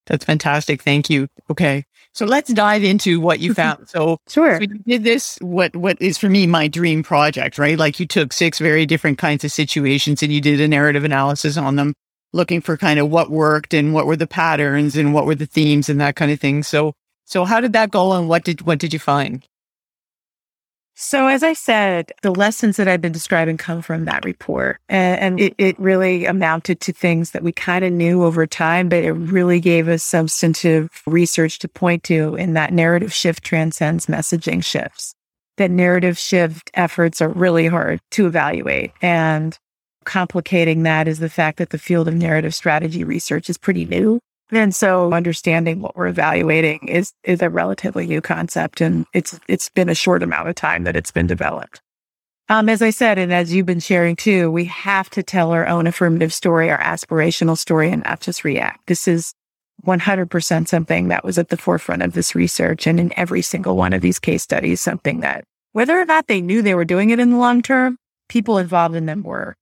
That's 0.07 0.25
fantastic. 0.25 0.83
Thank 0.83 1.11
you. 1.11 1.29
Okay. 1.51 1.85
So 2.19 2.27
let's 2.27 2.53
dive 2.53 2.83
into 2.83 3.21
what 3.21 3.39
you 3.39 3.53
mm-hmm. 3.53 3.77
found. 3.79 3.89
So, 3.89 4.19
sure. 4.29 4.57
So 4.57 4.63
you 4.63 4.79
did 4.79 5.05
this, 5.05 5.39
what, 5.41 5.77
what 5.77 6.03
is 6.03 6.19
for 6.19 6.29
me 6.29 6.49
my 6.49 6.67
dream 6.67 7.05
project, 7.05 7.59
right? 7.59 7.79
Like 7.79 8.01
you 8.01 8.07
took 8.07 8.33
six 8.33 8.59
very 8.59 8.87
different 8.87 9.19
kinds 9.19 9.45
of 9.45 9.53
situations 9.53 10.21
and 10.21 10.33
you 10.33 10.41
did 10.41 10.61
a 10.61 10.67
narrative 10.67 11.05
analysis 11.05 11.57
on 11.57 11.77
them, 11.77 11.95
looking 12.33 12.61
for 12.61 12.77
kind 12.77 12.99
of 12.99 13.09
what 13.09 13.31
worked 13.31 13.73
and 13.73 13.95
what 13.95 14.07
were 14.07 14.17
the 14.17 14.27
patterns 14.27 14.97
and 14.97 15.15
what 15.15 15.27
were 15.27 15.37
the 15.37 15.47
themes 15.47 15.89
and 15.89 16.01
that 16.01 16.17
kind 16.17 16.33
of 16.33 16.41
thing. 16.41 16.65
So, 16.65 16.93
so 17.25 17.45
how 17.45 17.61
did 17.61 17.73
that 17.75 17.93
go 17.93 18.13
and 18.15 18.29
what 18.29 18.43
did, 18.43 18.63
what 18.63 18.81
did 18.81 18.93
you 18.93 18.99
find? 18.99 19.47
So, 21.01 21.29
as 21.29 21.45
I 21.45 21.53
said, 21.53 22.11
the 22.23 22.33
lessons 22.33 22.77
that 22.77 22.89
I've 22.89 23.01
been 23.01 23.13
describing 23.13 23.57
come 23.57 23.83
from 23.83 24.05
that 24.07 24.25
report. 24.25 24.81
And, 24.89 25.21
and 25.21 25.41
it, 25.41 25.55
it, 25.57 25.79
really 25.79 26.25
amounted 26.25 26.81
to 26.81 26.93
things 26.93 27.31
that 27.31 27.45
we 27.45 27.53
kind 27.53 27.85
of 27.85 27.93
knew 27.93 28.25
over 28.25 28.49
time, 28.49 28.89
but 28.89 29.05
it 29.05 29.13
really 29.13 29.61
gave 29.61 29.87
us 29.87 30.03
substantive 30.03 30.91
research 31.07 31.61
to 31.61 31.69
point 31.69 32.03
to 32.05 32.35
in 32.35 32.55
that 32.55 32.73
narrative 32.73 33.15
shift 33.15 33.45
transcends 33.45 34.07
messaging 34.07 34.63
shifts. 34.63 35.15
That 35.57 35.71
narrative 35.71 36.19
shift 36.19 36.69
efforts 36.75 37.23
are 37.23 37.29
really 37.29 37.69
hard 37.69 38.01
to 38.11 38.27
evaluate. 38.27 38.91
And 39.01 39.57
complicating 40.05 40.83
that 40.83 41.07
is 41.07 41.21
the 41.21 41.31
fact 41.31 41.59
that 41.59 41.71
the 41.71 41.79
field 41.79 42.09
of 42.09 42.15
narrative 42.15 42.57
strategy 42.57 43.05
research 43.05 43.49
is 43.49 43.57
pretty 43.57 43.85
new. 43.85 44.19
And 44.51 44.75
so 44.75 45.13
understanding 45.13 45.81
what 45.81 45.97
we're 45.97 46.07
evaluating 46.07 46.89
is, 46.89 47.13
is 47.23 47.43
a 47.43 47.51
relatively 47.51 48.07
new 48.07 48.21
concept. 48.21 48.81
And 48.81 49.07
it's, 49.13 49.39
it's 49.49 49.69
been 49.69 49.89
a 49.89 49.95
short 49.95 50.23
amount 50.23 50.49
of 50.49 50.55
time 50.55 50.85
that 50.85 50.97
it's 50.97 51.11
been 51.11 51.27
developed. 51.27 51.83
Um, 52.51 52.71
as 52.71 52.81
I 52.81 52.91
said, 52.91 53.19
and 53.19 53.33
as 53.33 53.53
you've 53.53 53.67
been 53.67 53.81
sharing 53.81 54.17
too, 54.17 54.51
we 54.51 54.65
have 54.65 55.11
to 55.11 55.23
tell 55.23 55.51
our 55.51 55.67
own 55.67 55.87
affirmative 55.87 56.33
story, 56.33 56.71
our 56.71 56.79
aspirational 56.79 57.59
story, 57.59 57.91
and 57.91 58.03
not 58.05 58.21
just 58.21 58.43
react. 58.43 58.87
This 58.87 59.07
is 59.07 59.35
100% 59.87 60.69
something 60.69 61.09
that 61.09 61.25
was 61.25 61.39
at 61.39 61.51
the 61.51 61.59
forefront 61.59 62.03
of 62.03 62.15
this 62.15 62.35
research. 62.35 62.87
And 62.87 62.99
in 62.99 63.13
every 63.19 63.43
single 63.43 63.77
one 63.77 63.93
of 63.93 64.01
these 64.01 64.19
case 64.19 64.43
studies, 64.43 64.81
something 64.81 65.21
that 65.21 65.45
whether 65.73 66.01
or 66.01 66.07
not 66.07 66.27
they 66.27 66.41
knew 66.41 66.63
they 66.63 66.75
were 66.75 66.87
doing 66.87 67.11
it 67.11 67.21
in 67.21 67.31
the 67.31 67.37
long 67.37 67.61
term, 67.61 67.99
people 68.29 68.57
involved 68.59 68.95
in 68.95 69.07
them 69.07 69.23
were. 69.23 69.55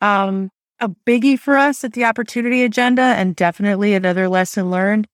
Um, 0.00 0.50
a 0.82 0.88
biggie 1.06 1.38
for 1.38 1.56
us 1.56 1.84
at 1.84 1.92
the 1.92 2.04
opportunity 2.04 2.64
agenda 2.64 3.02
and 3.02 3.36
definitely 3.36 3.94
another 3.94 4.28
lesson 4.28 4.70
learned 4.70 5.06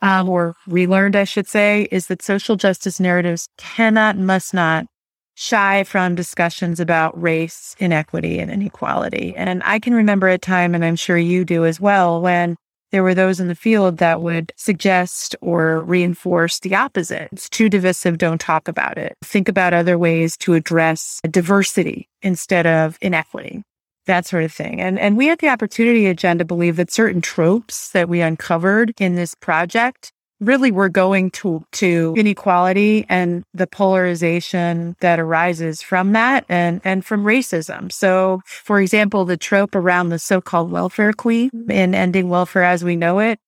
um, 0.00 0.28
or 0.28 0.54
relearned, 0.68 1.16
I 1.16 1.24
should 1.24 1.48
say, 1.48 1.88
is 1.90 2.06
that 2.06 2.22
social 2.22 2.56
justice 2.56 3.00
narratives 3.00 3.48
cannot, 3.58 4.16
must 4.16 4.54
not 4.54 4.86
shy 5.34 5.84
from 5.84 6.14
discussions 6.14 6.78
about 6.78 7.20
race, 7.20 7.74
inequity, 7.78 8.38
and 8.38 8.50
inequality. 8.50 9.34
And 9.36 9.62
I 9.64 9.80
can 9.80 9.94
remember 9.94 10.28
a 10.28 10.38
time, 10.38 10.74
and 10.74 10.84
I'm 10.84 10.96
sure 10.96 11.18
you 11.18 11.44
do 11.44 11.64
as 11.64 11.80
well, 11.80 12.20
when 12.20 12.56
there 12.92 13.02
were 13.02 13.14
those 13.14 13.40
in 13.40 13.48
the 13.48 13.54
field 13.56 13.98
that 13.98 14.22
would 14.22 14.52
suggest 14.56 15.34
or 15.40 15.80
reinforce 15.80 16.60
the 16.60 16.76
opposite. 16.76 17.28
It's 17.32 17.48
too 17.48 17.68
divisive, 17.68 18.16
don't 18.16 18.40
talk 18.40 18.68
about 18.68 18.96
it. 18.96 19.16
Think 19.24 19.48
about 19.48 19.74
other 19.74 19.98
ways 19.98 20.36
to 20.38 20.54
address 20.54 21.20
diversity 21.28 22.08
instead 22.22 22.64
of 22.64 22.96
inequity. 23.02 23.64
That 24.06 24.26
sort 24.26 24.44
of 24.44 24.52
thing. 24.52 24.80
And 24.80 24.98
and 24.98 25.16
we 25.16 25.30
at 25.30 25.40
the 25.40 25.48
opportunity 25.48 26.06
agenda 26.06 26.44
believe 26.44 26.76
that 26.76 26.90
certain 26.90 27.20
tropes 27.20 27.90
that 27.90 28.08
we 28.08 28.20
uncovered 28.20 28.94
in 28.98 29.14
this 29.16 29.34
project 29.34 30.12
really 30.40 30.70
we're 30.70 30.88
going 30.88 31.30
to 31.30 31.64
to 31.72 32.14
inequality 32.16 33.06
and 33.08 33.42
the 33.54 33.66
polarization 33.66 34.94
that 35.00 35.18
arises 35.18 35.80
from 35.80 36.12
that 36.12 36.44
and 36.48 36.80
and 36.84 37.04
from 37.04 37.24
racism 37.24 37.90
so 37.90 38.40
for 38.44 38.80
example 38.80 39.24
the 39.24 39.36
trope 39.36 39.74
around 39.74 40.10
the 40.10 40.18
so-called 40.18 40.70
welfare 40.70 41.12
queen 41.12 41.50
in 41.70 41.94
ending 41.94 42.28
welfare 42.28 42.64
as 42.64 42.84
we 42.84 42.96
know 42.96 43.18
it 43.18 43.38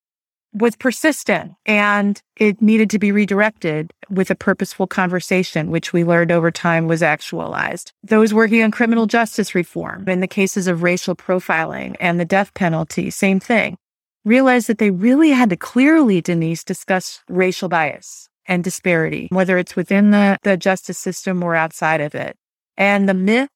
was 0.53 0.77
persistent 0.77 1.53
and 1.67 2.21
it 2.37 2.63
needed 2.63 2.91
to 2.91 2.99
be 2.99 3.13
redirected 3.13 3.93
with 4.09 4.31
a 4.31 4.35
purposeful 4.35 4.87
conversation, 4.87 5.71
which 5.71 5.93
we 5.93 6.05
learned 6.05 6.33
over 6.33 6.51
time 6.51 6.87
was 6.87 7.03
actualized. 7.03 7.93
Those 8.03 8.33
working 8.33 8.63
on 8.63 8.71
criminal 8.71 9.07
justice 9.07 9.55
reform 9.55 10.09
in 10.09 10.21
the 10.21 10.27
cases 10.27 10.67
of 10.67 10.83
racial 10.83 11.15
profiling 11.15 11.97
and 12.01 12.19
the 12.19 12.25
death 12.25 12.55
penalty, 12.55 13.11
same 13.11 13.41
thing 13.41 13.77
realized 14.25 14.67
that 14.67 14.79
they 14.79 14.91
really 14.91 15.31
had 15.31 15.51
to 15.51 15.57
clearly, 15.57 16.21
Denise, 16.21 16.63
discuss 16.65 17.23
racial 17.29 17.69
bias 17.69 18.29
and 18.47 18.63
disparity, 18.63 19.29
whether 19.31 19.59
it's 19.59 19.77
within 19.77 20.11
the, 20.11 20.39
the 20.43 20.57
justice 20.57 20.99
system 20.99 21.43
or 21.43 21.55
outside 21.55 22.01
of 22.01 22.15
it. 22.15 22.37
And 22.77 23.09
the 23.09 23.15
myths 23.15 23.53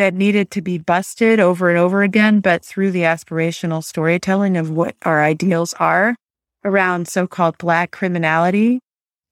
that 0.00 0.14
needed 0.14 0.50
to 0.50 0.62
be 0.62 0.78
busted 0.78 1.38
over 1.40 1.68
and 1.68 1.78
over 1.78 2.02
again, 2.02 2.40
but 2.40 2.64
through 2.64 2.90
the 2.90 3.02
aspirational 3.02 3.84
storytelling 3.84 4.56
of 4.56 4.70
what 4.70 4.96
our 5.02 5.22
ideals 5.22 5.74
are 5.74 6.16
around 6.64 7.06
so 7.06 7.26
called 7.26 7.58
Black 7.58 7.90
criminality 7.90 8.80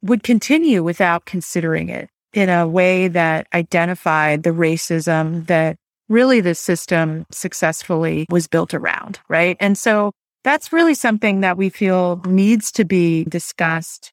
would 0.02 0.22
continue 0.22 0.82
without 0.82 1.24
considering 1.24 1.88
it 1.88 2.10
in 2.34 2.50
a 2.50 2.68
way 2.68 3.08
that 3.08 3.46
identified 3.54 4.42
the 4.42 4.50
racism 4.50 5.46
that 5.46 5.76
really 6.10 6.42
the 6.42 6.54
system 6.54 7.24
successfully 7.30 8.26
was 8.28 8.46
built 8.46 8.74
around, 8.74 9.20
right? 9.26 9.56
And 9.60 9.78
so 9.78 10.12
that's 10.44 10.70
really 10.70 10.92
something 10.92 11.40
that 11.40 11.56
we 11.56 11.70
feel 11.70 12.20
needs 12.26 12.70
to 12.72 12.84
be 12.84 13.24
discussed 13.24 14.12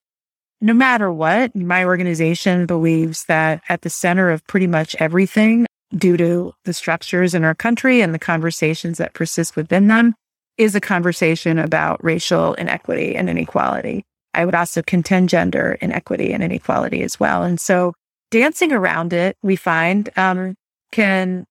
no 0.62 0.74
matter 0.74 1.12
what. 1.12 1.54
My 1.54 1.84
organization 1.84 2.66
believes 2.66 3.26
that 3.26 3.62
at 3.68 3.82
the 3.82 3.90
center 3.90 4.30
of 4.30 4.48
pretty 4.48 4.68
much 4.68 4.96
everything, 5.00 5.66
due 5.96 6.18
to 6.18 6.54
the 6.66 6.74
structures 6.74 7.34
in 7.34 7.44
our 7.44 7.56
country 7.56 8.02
and 8.02 8.14
the 8.14 8.20
conversations 8.20 8.98
that 8.98 9.14
persist 9.14 9.56
within 9.56 9.88
them, 9.88 10.14
is 10.58 10.76
a 10.76 10.82
conversation 10.82 11.60
about 11.60 12.04
racial 12.04 12.54
inequity 12.56 13.16
and 13.16 13.30
inequality. 13.30 14.04
I 14.34 14.46
would 14.46 14.56
also 14.56 14.82
contend 14.82 15.30
gender 15.30 15.78
inequity 15.82 16.34
and 16.34 16.44
inequality 16.44 17.04
as 17.04 17.20
well. 17.20 17.44
And 17.44 17.60
so 17.60 17.94
dancing 18.32 18.72
around 18.72 19.14
it, 19.14 19.38
we 19.42 19.56
find, 19.56 20.10
um, 20.18 20.56
can 20.92 21.46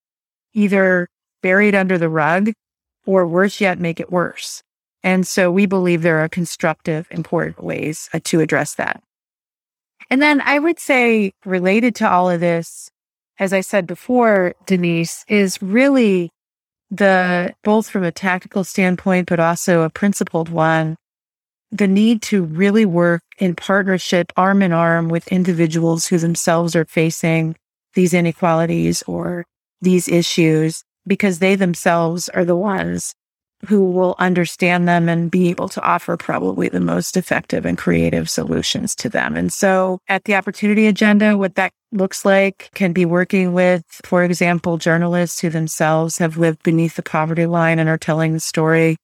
either 0.55 1.09
bury 1.43 1.69
it 1.69 1.75
under 1.75 1.99
the 1.99 2.09
rug 2.09 2.53
or 3.07 3.27
worse 3.27 3.61
yet, 3.61 3.79
make 3.79 4.01
it 4.01 4.13
worse. 4.13 4.63
And 5.03 5.27
so 5.27 5.51
we 5.51 5.67
believe 5.67 6.01
there 6.01 6.21
are 6.21 6.29
constructive, 6.29 7.07
important 7.11 7.63
ways 7.63 8.09
uh, 8.15 8.21
to 8.25 8.41
address 8.41 8.75
that. 8.77 9.03
And 10.09 10.23
then 10.23 10.41
I 10.41 10.59
would 10.59 10.79
say 10.79 11.33
related 11.45 11.95
to 11.97 12.11
all 12.11 12.31
of 12.31 12.41
this, 12.41 12.91
as 13.39 13.53
I 13.53 13.61
said 13.61 13.87
before, 13.87 14.55
Denise, 14.67 15.25
is 15.29 15.61
really 15.63 16.31
the 16.91 17.55
both 17.65 17.89
from 17.89 18.05
a 18.05 18.13
tactical 18.13 18.65
standpoint, 18.65 19.29
but 19.29 19.41
also 19.41 19.83
a 19.83 19.91
principled 19.91 20.49
one, 20.49 20.97
the 21.73 21.89
need 21.89 22.23
to 22.23 22.45
really 22.45 22.87
work 22.87 23.23
in 23.39 23.57
partnership, 23.57 24.33
arm 24.37 24.63
in 24.63 24.73
arm 24.73 25.09
with 25.09 25.27
individuals 25.29 26.07
who 26.07 26.19
themselves 26.19 26.77
are 26.77 26.85
facing 26.85 27.57
these 27.95 28.15
inequalities 28.15 29.03
or 29.07 29.45
these 29.81 30.09
issues 30.09 30.85
because 31.07 31.39
they 31.39 31.55
themselves 31.55 32.29
are 32.31 32.45
the 32.45 32.57
ones 32.57 33.15
who 33.67 33.91
will 33.91 34.15
understand 34.19 34.87
them 34.89 35.09
and 35.09 35.31
be 35.31 35.49
able 35.51 35.69
to 35.69 35.83
offer 35.83 36.17
probably 36.17 36.69
the 36.69 36.81
most 36.81 37.17
effective 37.17 37.65
and 37.65 37.79
creative 37.79 38.29
solutions 38.31 38.95
to 38.97 39.09
them. 39.09 39.37
And 39.37 39.53
so 39.53 39.99
at 40.09 40.25
the 40.25 40.35
opportunity 40.35 40.87
agenda, 40.87 41.37
what 41.37 41.55
that 41.57 41.73
looks 41.93 42.25
like 42.25 42.71
can 42.75 42.93
be 42.93 43.05
working 43.05 43.53
with, 43.53 43.85
for 44.05 44.25
example, 44.25 44.79
journalists 44.79 45.41
who 45.41 45.51
themselves 45.51 46.19
have 46.19 46.37
lived 46.37 46.63
beneath 46.63 46.97
the 46.97 47.03
poverty 47.03 47.47
line 47.47 47.79
and 47.79 47.89
are 47.89 47.99
telling 47.99 48.33
the 48.33 48.41
story 48.41 48.97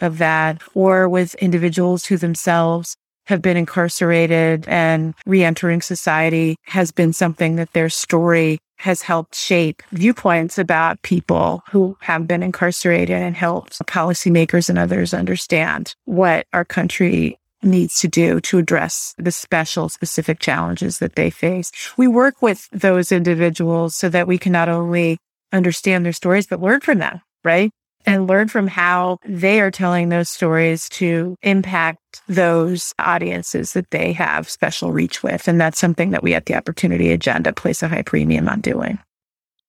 of 0.00 0.18
that, 0.18 0.62
or 0.74 1.08
with 1.08 1.34
individuals 1.36 2.06
who 2.06 2.16
themselves 2.16 2.96
have 3.28 3.42
been 3.42 3.56
incarcerated 3.56 4.66
and 4.68 5.14
reentering 5.26 5.82
society 5.82 6.56
has 6.64 6.90
been 6.90 7.12
something 7.12 7.56
that 7.56 7.72
their 7.74 7.90
story 7.90 8.58
has 8.78 9.02
helped 9.02 9.34
shape 9.34 9.82
viewpoints 9.92 10.56
about 10.58 11.02
people 11.02 11.62
who 11.70 11.96
have 12.00 12.26
been 12.26 12.42
incarcerated 12.42 13.16
and 13.16 13.36
helped 13.36 13.78
policymakers 13.86 14.70
and 14.70 14.78
others 14.78 15.12
understand 15.12 15.94
what 16.06 16.46
our 16.52 16.64
country 16.64 17.38
needs 17.62 18.00
to 18.00 18.08
do 18.08 18.40
to 18.40 18.56
address 18.56 19.14
the 19.18 19.32
special 19.32 19.88
specific 19.88 20.38
challenges 20.38 21.00
that 21.00 21.16
they 21.16 21.28
face. 21.28 21.70
We 21.96 22.08
work 22.08 22.40
with 22.40 22.68
those 22.70 23.12
individuals 23.12 23.94
so 23.94 24.08
that 24.08 24.28
we 24.28 24.38
can 24.38 24.52
not 24.52 24.68
only 24.68 25.18
understand 25.52 26.04
their 26.04 26.12
stories, 26.12 26.46
but 26.46 26.60
learn 26.60 26.80
from 26.80 26.98
them, 26.98 27.20
right? 27.44 27.70
And 28.06 28.26
learn 28.26 28.48
from 28.48 28.66
how 28.66 29.18
they 29.26 29.60
are 29.60 29.70
telling 29.70 30.08
those 30.08 30.28
stories 30.28 30.88
to 30.90 31.36
impact 31.42 31.98
those 32.28 32.94
audiences 32.98 33.72
that 33.72 33.90
they 33.90 34.12
have 34.12 34.48
special 34.48 34.92
reach 34.92 35.22
with. 35.22 35.48
And 35.48 35.60
that's 35.60 35.78
something 35.78 36.10
that 36.10 36.22
we 36.22 36.34
at 36.34 36.46
the 36.46 36.54
Opportunity 36.54 37.12
Agenda 37.12 37.52
place 37.52 37.82
a 37.82 37.88
high 37.88 38.02
premium 38.02 38.48
on 38.48 38.60
doing. 38.60 38.98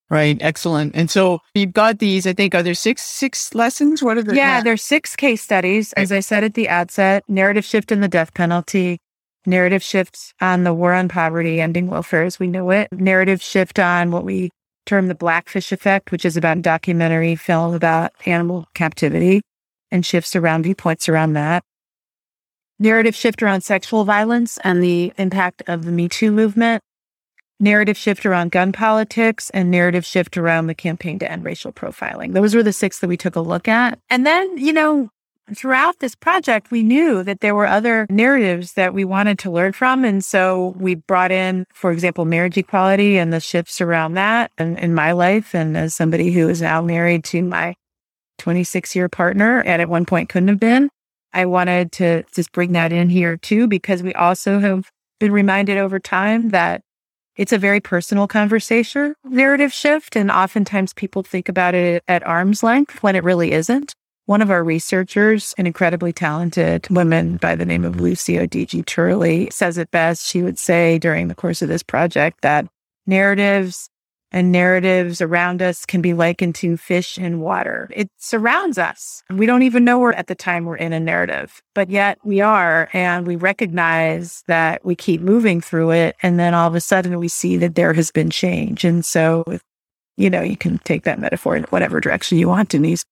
Right. 0.10 0.38
Excellent. 0.42 0.96
And 0.96 1.12
so 1.12 1.40
you've 1.54 1.74
got 1.74 2.00
these, 2.00 2.26
I 2.26 2.34
think, 2.34 2.56
are 2.56 2.64
there 2.64 2.74
six, 2.74 3.04
six 3.04 3.54
lessons? 3.54 4.02
What 4.02 4.18
are 4.18 4.24
the? 4.24 4.36
Yeah, 4.36 4.64
there's 4.64 4.82
six 4.82 5.16
case 5.16 5.42
studies. 5.42 5.94
As 5.94 6.12
I 6.12 6.20
said 6.20 6.44
at 6.44 6.56
the 6.56 6.68
outset, 6.68 7.24
narrative 7.28 7.64
shift 7.64 7.92
in 7.92 8.02
the 8.02 8.08
death 8.08 8.34
penalty, 8.34 8.98
narrative 9.46 9.84
shift 9.84 10.34
on 10.42 10.64
the 10.64 10.74
war 10.74 10.94
on 10.94 11.10
poverty, 11.10 11.62
ending 11.62 11.88
welfare 11.88 12.24
as 12.24 12.40
we 12.40 12.48
know 12.48 12.72
it, 12.72 12.88
narrative 12.92 13.40
shift 13.40 13.78
on 13.78 14.10
what 14.10 14.24
we 14.24 14.50
term 14.90 15.08
the 15.08 15.16
Blackfish 15.16 15.72
Effect, 15.72 16.12
which 16.12 16.26
is 16.26 16.36
about 16.36 16.58
a 16.58 16.62
documentary 16.62 17.36
film 17.36 17.76
about 17.76 18.12
animal 18.26 18.68
captivity 18.74 19.42
and 19.92 20.04
shifts 20.04 20.36
around 20.36 20.64
viewpoints 20.64 21.08
around 21.08 21.34
that. 21.34 21.64
Narrative 22.80 23.14
shift 23.14 23.44
around 23.44 23.62
sexual 23.62 24.04
violence 24.04 24.58
and 24.64 24.82
the 24.82 25.14
impact 25.18 25.62
of 25.68 25.86
the 25.86 25.92
Me 25.92 26.10
Too 26.10 26.32
movement. 26.32 26.82
Narrative 27.60 27.98
shift 27.98 28.26
around 28.26 28.52
gun 28.52 28.72
politics 28.72 29.52
and 29.52 29.70
narrative 29.70 30.06
shift 30.06 30.38
around 30.38 30.66
the 30.66 30.74
campaign 30.74 31.20
to 31.20 31.32
end 31.32 31.46
racial 31.46 31.72
profiling. 31.72 32.34
Those 32.34 32.56
were 32.56 32.64
the 32.64 32.74
six 32.74 33.00
that 33.00 33.10
we 33.10 33.18
took 33.18 33.36
a 33.36 33.42
look 33.42 33.68
at. 33.68 34.00
And 34.10 34.26
then, 34.26 34.58
you 34.58 34.74
know, 34.74 35.10
throughout 35.56 36.00
this 36.00 36.16
project, 36.16 36.72
we 36.72 36.84
knew 36.84 37.24
that 37.24 37.40
there 37.42 37.56
were 37.56 37.68
other 37.68 38.06
narratives 38.10 38.74
that 38.74 38.94
we 38.94 39.06
wanted 39.06 39.40
to 39.40 39.52
learn 39.52 39.74
from. 39.74 40.04
And 40.04 40.24
so 40.24 40.76
we 40.78 40.96
brought 40.96 41.32
in, 41.32 41.66
for 41.74 41.92
example, 41.92 42.26
marriage 42.26 42.58
equality 42.58 43.18
and 43.18 43.34
the 43.34 43.40
shifts 43.40 43.82
around 43.82 44.14
that 44.14 44.52
and 44.58 44.78
in 44.80 44.94
my 44.94 45.12
life. 45.12 45.54
And 45.54 45.78
as 45.78 45.94
somebody 45.94 46.32
who 46.32 46.50
is 46.50 46.62
now 46.62 46.82
married 46.82 47.24
to 47.26 47.42
my 47.42 47.76
26 48.38 48.96
year 48.96 49.10
partner 49.10 49.62
and 49.62 49.82
at 49.82 49.90
one 49.90 50.06
point 50.06 50.30
couldn't 50.30 50.50
have 50.50 50.60
been, 50.60 50.90
I 51.34 51.46
wanted 51.46 51.92
to 51.94 52.24
just 52.34 52.52
bring 52.52 52.72
that 52.72 52.92
in 52.92 53.10
here 53.10 53.38
too, 53.38 53.68
because 53.68 54.02
we 54.02 54.14
also 54.14 54.60
have 54.60 54.90
been 55.20 55.32
reminded 55.32 55.78
over 55.78 56.00
time 56.00 56.50
that 56.50 56.82
it's 57.36 57.54
a 57.54 57.58
very 57.58 57.80
personal 57.80 58.28
conversation, 58.28 59.16
narrative 59.24 59.72
shift. 59.72 60.16
And 60.16 60.32
oftentimes 60.32 60.94
people 60.94 61.24
think 61.24 61.48
about 61.48 61.76
it 61.76 62.04
at 62.08 62.26
arm's 62.26 62.64
length 62.64 63.02
when 63.04 63.16
it 63.16 63.24
really 63.24 63.52
isn't. 63.52 63.94
One 64.30 64.44
of 64.44 64.52
our 64.52 64.64
researchers, 64.64 65.56
an 65.58 65.66
incredibly 65.66 66.14
talented 66.14 66.88
woman 66.92 67.38
by 67.38 67.56
the 67.56 67.66
name 67.66 67.84
of 67.84 68.00
Lucy 68.00 68.36
Odigi 68.36 68.86
Turley, 68.86 69.50
says 69.52 69.80
it 69.80 69.90
best. 69.90 70.28
She 70.28 70.44
would 70.44 70.60
say 70.60 71.00
during 71.00 71.30
the 71.30 71.34
course 71.34 71.64
of 71.64 71.68
this 71.68 71.82
project 71.82 72.42
that 72.42 72.68
narratives 73.08 73.90
and 74.32 74.52
narratives 74.52 75.20
around 75.20 75.64
us 75.64 75.84
can 75.84 76.04
be 76.04 76.14
likened 76.14 76.54
to 76.58 76.78
fish 76.78 77.18
in 77.18 77.40
water. 77.40 77.90
It 77.92 78.12
surrounds 78.20 78.78
us. 78.78 79.24
We 79.32 79.48
don't 79.48 79.64
even 79.64 79.84
know 79.84 79.98
we're 79.98 80.12
at 80.12 80.28
the 80.28 80.36
time 80.36 80.66
we're 80.66 80.76
in 80.76 80.94
a 80.94 81.00
narrative, 81.00 81.64
but 81.74 81.90
yet 81.90 82.20
we 82.24 82.40
are. 82.40 82.88
And 82.94 83.26
we 83.26 83.36
recognize 83.36 84.44
that 84.46 84.86
we 84.86 84.96
keep 84.96 85.22
moving 85.22 85.60
through 85.60 85.90
it. 85.90 86.16
And 86.22 86.40
then 86.40 86.54
all 86.54 86.68
of 86.68 86.76
a 86.76 86.82
sudden 86.82 87.18
we 87.18 87.30
see 87.30 87.58
that 87.58 87.74
there 87.74 87.94
has 87.94 88.12
been 88.12 88.30
change. 88.30 88.86
And 88.86 89.04
so, 89.04 89.44
you 90.18 90.30
know, 90.30 90.44
you 90.44 90.56
can 90.56 90.78
take 90.84 91.02
that 91.06 91.18
metaphor 91.18 91.56
in 91.56 91.64
whatever 91.64 92.00
direction 92.00 92.38
you 92.38 92.48
want, 92.48 92.70
Denise. 92.70 93.04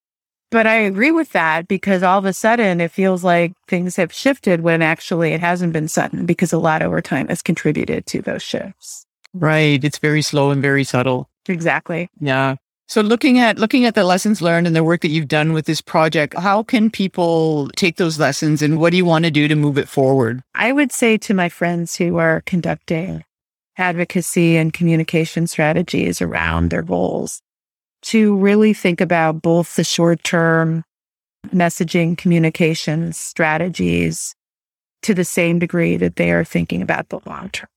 But 0.49 0.65
I 0.65 0.75
agree 0.75 1.11
with 1.11 1.33
that 1.33 1.67
because 1.67 2.03
all 2.03 2.19
of 2.19 2.25
a 2.25 2.31
sudden 2.31 2.79
it 2.79 2.91
feels 2.91 3.23
like 3.23 3.53
things 3.67 3.97
have 3.97 4.13
shifted 4.13 4.61
when 4.61 4.81
actually 4.81 5.33
it 5.33 5.41
hasn't 5.41 5.73
been 5.73 5.87
sudden 5.87 6.25
because 6.25 6.53
a 6.53 6.57
lot 6.57 6.81
over 6.81 7.01
time 7.01 7.27
has 7.27 7.41
contributed 7.41 8.05
to 8.07 8.21
those 8.21 8.43
shifts. 8.43 9.05
Right. 9.33 9.83
It's 9.83 9.97
very 9.97 10.21
slow 10.21 10.51
and 10.51 10.61
very 10.61 10.85
subtle. 10.85 11.29
Exactly. 11.49 12.09
Yeah. 12.19 12.55
So 12.89 13.01
looking 13.01 13.37
at 13.37 13.59
looking 13.59 13.83
at 13.83 13.95
the 13.95 14.05
lessons 14.05 14.41
learned 14.41 14.65
and 14.65 14.75
the 14.75 14.83
work 14.83 15.01
that 15.01 15.09
you've 15.09 15.27
done 15.27 15.51
with 15.51 15.65
this 15.65 15.81
project, 15.81 16.33
how 16.37 16.63
can 16.63 16.89
people 16.89 17.69
take 17.75 17.97
those 17.97 18.17
lessons 18.17 18.61
and 18.61 18.79
what 18.79 18.91
do 18.91 18.97
you 18.97 19.03
want 19.03 19.25
to 19.25 19.31
do 19.31 19.49
to 19.49 19.55
move 19.55 19.77
it 19.77 19.89
forward? 19.89 20.41
I 20.55 20.71
would 20.71 20.93
say 20.93 21.17
to 21.17 21.33
my 21.33 21.49
friends 21.49 21.97
who 21.97 22.17
are 22.17 22.41
conducting 22.45 23.25
advocacy 23.77 24.55
and 24.55 24.71
communication 24.71 25.47
strategies 25.47 26.21
around 26.21 26.69
their 26.69 26.81
goals 26.81 27.41
to 28.03 28.35
really 28.37 28.73
think 28.73 29.01
about 29.01 29.41
both 29.41 29.75
the 29.75 29.83
short-term 29.83 30.83
messaging 31.47 32.17
communication 32.17 33.13
strategies 33.13 34.35
to 35.03 35.13
the 35.13 35.25
same 35.25 35.59
degree 35.59 35.97
that 35.97 36.15
they 36.15 36.31
are 36.31 36.43
thinking 36.43 36.81
about 36.81 37.09
the 37.09 37.19
long 37.25 37.49
term. 37.49 37.69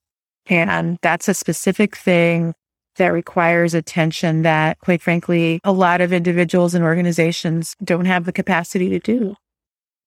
And 0.46 0.98
that's 1.02 1.28
a 1.28 1.34
specific 1.34 1.96
thing 1.96 2.54
that 2.96 3.08
requires 3.08 3.72
attention 3.72 4.42
that, 4.42 4.78
quite 4.80 5.00
frankly, 5.00 5.60
a 5.64 5.72
lot 5.72 6.00
of 6.00 6.12
individuals 6.12 6.74
and 6.74 6.84
organizations 6.84 7.76
don't 7.84 8.06
have 8.06 8.24
the 8.24 8.32
capacity 8.32 8.88
to 8.90 8.98
do. 8.98 9.36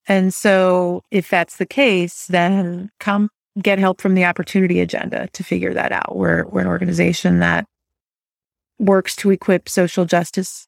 And 0.07 0.33
so 0.33 1.01
if 1.11 1.29
that's 1.29 1.57
the 1.57 1.65
case, 1.65 2.27
then 2.27 2.89
come 2.99 3.29
get 3.61 3.79
help 3.79 4.01
from 4.01 4.15
the 4.15 4.25
opportunity 4.25 4.81
agenda 4.81 5.27
to 5.33 5.43
figure 5.43 5.73
that 5.73 5.91
out. 5.91 6.17
We're, 6.17 6.45
we're 6.47 6.61
an 6.61 6.67
organization 6.67 7.39
that 7.39 7.65
works 8.83 9.15
to 9.17 9.31
equip 9.31 9.69
social 9.69 10.05
justice 10.05 10.67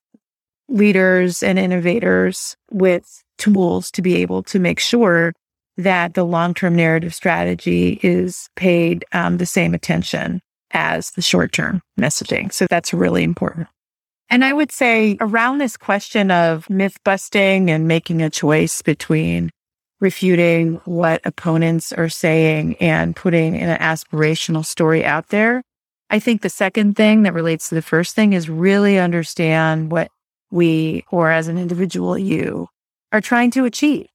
leaders 0.67 1.43
and 1.43 1.59
innovators 1.59 2.55
with 2.71 3.23
tools 3.37 3.91
to 3.91 4.01
be 4.01 4.15
able 4.15 4.41
to 4.43 4.59
make 4.59 4.79
sure 4.79 5.33
that 5.77 6.13
the 6.13 6.23
long-term 6.23 6.75
narrative 6.75 7.13
strategy 7.13 7.99
is 8.01 8.49
paid 8.55 9.03
um, 9.11 9.37
the 9.37 9.45
same 9.45 9.73
attention 9.73 10.41
as 10.71 11.11
the 11.11 11.21
short 11.21 11.51
term 11.51 11.81
messaging. 11.99 12.51
So 12.51 12.65
that's 12.69 12.93
really 12.93 13.23
important. 13.23 13.67
And 14.29 14.43
I 14.43 14.53
would 14.53 14.71
say 14.71 15.17
around 15.19 15.59
this 15.59 15.77
question 15.77 16.31
of 16.31 16.69
myth 16.69 16.97
busting 17.03 17.69
and 17.69 17.87
making 17.87 18.21
a 18.21 18.29
choice 18.29 18.81
between 18.81 19.51
refuting 19.99 20.81
what 20.85 21.21
opponents 21.25 21.93
are 21.93 22.09
saying 22.09 22.75
and 22.77 23.15
putting 23.15 23.55
an 23.55 23.77
aspirational 23.79 24.65
story 24.65 25.05
out 25.05 25.29
there. 25.29 25.61
I 26.15 26.19
think 26.19 26.43
the 26.43 26.49
second 26.49 26.95
thing 26.95 27.23
that 27.23 27.33
relates 27.33 27.67
to 27.67 27.75
the 27.75 27.81
first 27.81 28.15
thing 28.15 28.31
is 28.31 28.49
really 28.49 28.97
understand 28.97 29.91
what 29.91 30.09
we, 30.49 31.03
or 31.11 31.29
as 31.29 31.49
an 31.49 31.57
individual, 31.57 32.17
you 32.17 32.69
are 33.11 33.19
trying 33.19 33.51
to 33.51 33.65
achieve 33.65 34.07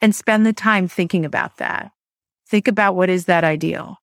and 0.00 0.14
spend 0.14 0.46
the 0.46 0.52
time 0.52 0.86
thinking 0.86 1.24
about 1.24 1.56
that. 1.56 1.90
Think 2.48 2.68
about 2.68 2.94
what 2.94 3.10
is 3.10 3.24
that 3.24 3.42
ideal. 3.42 3.96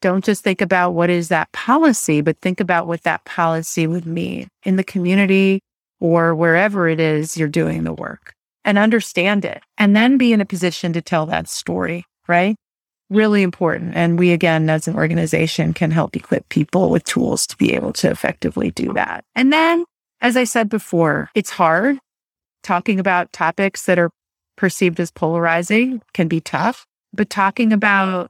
Don't 0.00 0.24
just 0.24 0.44
think 0.44 0.60
about 0.60 0.92
what 0.92 1.10
is 1.10 1.30
that 1.30 1.50
policy, 1.50 2.20
but 2.20 2.38
think 2.38 2.60
about 2.60 2.86
what 2.86 3.02
that 3.02 3.24
policy 3.24 3.88
would 3.88 4.06
mean 4.06 4.46
in 4.62 4.76
the 4.76 4.84
community 4.84 5.58
or 5.98 6.32
wherever 6.32 6.86
it 6.86 7.00
is 7.00 7.36
you're 7.36 7.48
doing 7.48 7.82
the 7.82 7.92
work 7.92 8.34
and 8.64 8.78
understand 8.78 9.44
it 9.44 9.64
and 9.78 9.96
then 9.96 10.16
be 10.16 10.32
in 10.32 10.40
a 10.40 10.46
position 10.46 10.92
to 10.92 11.02
tell 11.02 11.26
that 11.26 11.48
story, 11.48 12.04
right? 12.28 12.54
Really 13.08 13.42
important. 13.42 13.94
And 13.94 14.18
we, 14.18 14.32
again, 14.32 14.68
as 14.68 14.88
an 14.88 14.96
organization 14.96 15.72
can 15.72 15.92
help 15.92 16.16
equip 16.16 16.48
people 16.48 16.90
with 16.90 17.04
tools 17.04 17.46
to 17.46 17.56
be 17.56 17.72
able 17.74 17.92
to 17.94 18.10
effectively 18.10 18.72
do 18.72 18.92
that. 18.94 19.24
And 19.34 19.52
then, 19.52 19.84
as 20.20 20.36
I 20.36 20.44
said 20.44 20.68
before, 20.68 21.30
it's 21.34 21.50
hard 21.50 21.98
talking 22.64 22.98
about 22.98 23.32
topics 23.32 23.86
that 23.86 23.98
are 23.98 24.10
perceived 24.56 24.98
as 24.98 25.12
polarizing 25.12 26.02
can 26.14 26.26
be 26.26 26.40
tough, 26.40 26.84
but 27.12 27.30
talking 27.30 27.72
about 27.72 28.28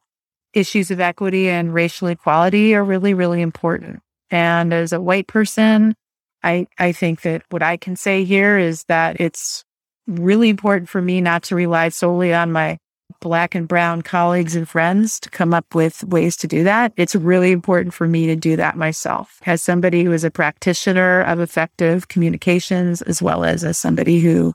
issues 0.52 0.90
of 0.90 1.00
equity 1.00 1.48
and 1.48 1.72
racial 1.72 2.08
equality 2.08 2.74
are 2.74 2.84
really, 2.84 3.14
really 3.14 3.40
important. 3.40 4.00
And 4.30 4.74
as 4.74 4.92
a 4.92 5.00
white 5.00 5.26
person, 5.26 5.94
I, 6.42 6.66
I 6.78 6.92
think 6.92 7.22
that 7.22 7.42
what 7.50 7.62
I 7.62 7.76
can 7.76 7.96
say 7.96 8.24
here 8.24 8.58
is 8.58 8.84
that 8.84 9.20
it's 9.20 9.64
really 10.06 10.48
important 10.48 10.88
for 10.88 11.00
me 11.00 11.20
not 11.20 11.44
to 11.44 11.56
rely 11.56 11.88
solely 11.88 12.34
on 12.34 12.52
my 12.52 12.78
black 13.26 13.56
and 13.56 13.66
brown 13.66 14.02
colleagues 14.02 14.54
and 14.54 14.68
friends 14.68 15.18
to 15.18 15.28
come 15.28 15.52
up 15.52 15.74
with 15.74 16.04
ways 16.04 16.36
to 16.36 16.46
do 16.46 16.62
that. 16.62 16.92
It's 16.96 17.16
really 17.16 17.50
important 17.50 17.92
for 17.92 18.06
me 18.06 18.28
to 18.28 18.36
do 18.36 18.54
that 18.54 18.76
myself 18.76 19.40
as 19.46 19.60
somebody 19.60 20.04
who 20.04 20.12
is 20.12 20.22
a 20.22 20.30
practitioner 20.30 21.22
of 21.22 21.40
effective 21.40 22.06
communications, 22.06 23.02
as 23.02 23.20
well 23.20 23.44
as 23.44 23.64
as 23.64 23.78
somebody 23.78 24.20
who 24.20 24.52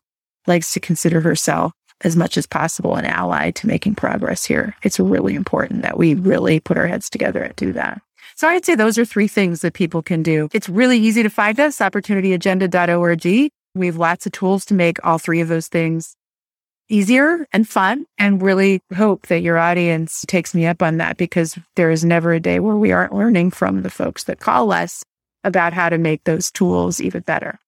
likes 0.48 0.72
to 0.72 0.80
consider 0.80 1.20
herself 1.20 1.74
as 2.06 2.16
much 2.16 2.38
as 2.38 2.48
possible 2.48 2.96
an 2.96 3.04
ally 3.04 3.52
to 3.52 3.68
making 3.68 3.96
progress 3.96 4.46
here. 4.46 4.74
It's 4.84 5.02
really 5.02 5.36
important 5.36 5.82
that 5.82 5.98
we 5.98 6.14
really 6.14 6.62
put 6.62 6.78
our 6.78 6.88
heads 6.88 7.10
together 7.10 7.44
and 7.44 7.56
do 7.58 7.74
that. 7.74 8.02
So 8.38 8.48
I'd 8.48 8.64
say 8.64 8.76
those 8.76 8.98
are 8.98 9.04
three 9.04 9.28
things 9.28 9.60
that 9.64 9.74
people 9.74 10.02
can 10.02 10.24
do. 10.24 10.48
It's 10.54 10.70
really 10.70 10.98
easy 10.98 11.24
to 11.24 11.30
find 11.30 11.60
us, 11.60 11.80
opportunityagenda.org. 11.80 13.52
We 13.76 13.86
have 13.86 13.98
lots 13.98 14.26
of 14.26 14.32
tools 14.32 14.64
to 14.68 14.74
make 14.74 15.06
all 15.06 15.18
three 15.18 15.42
of 15.42 15.50
those 15.50 15.68
things 15.68 16.16
easier 16.92 17.48
and 17.54 17.68
fun 17.68 18.06
and 18.18 18.42
really 18.42 18.82
hope 18.96 19.28
that 19.28 19.42
your 19.42 19.58
audience 19.58 20.26
takes 20.28 20.54
me 20.54 20.66
up 20.66 20.82
on 20.82 20.98
that 20.98 21.18
because 21.18 21.58
there 21.76 21.92
is 21.92 22.04
never 22.04 22.34
a 22.34 22.40
day 22.40 22.60
where 22.60 22.76
we 22.76 22.92
aren't 22.92 23.14
learning 23.14 23.52
from 23.52 23.82
the 23.82 23.90
folks 23.90 24.26
that 24.26 24.40
call 24.40 24.72
us 24.72 25.04
about 25.44 25.74
how 25.74 25.90
to 25.90 25.98
make 25.98 26.24
those 26.24 26.52
tools 26.52 27.02
even 27.02 27.22
better. 27.22 27.60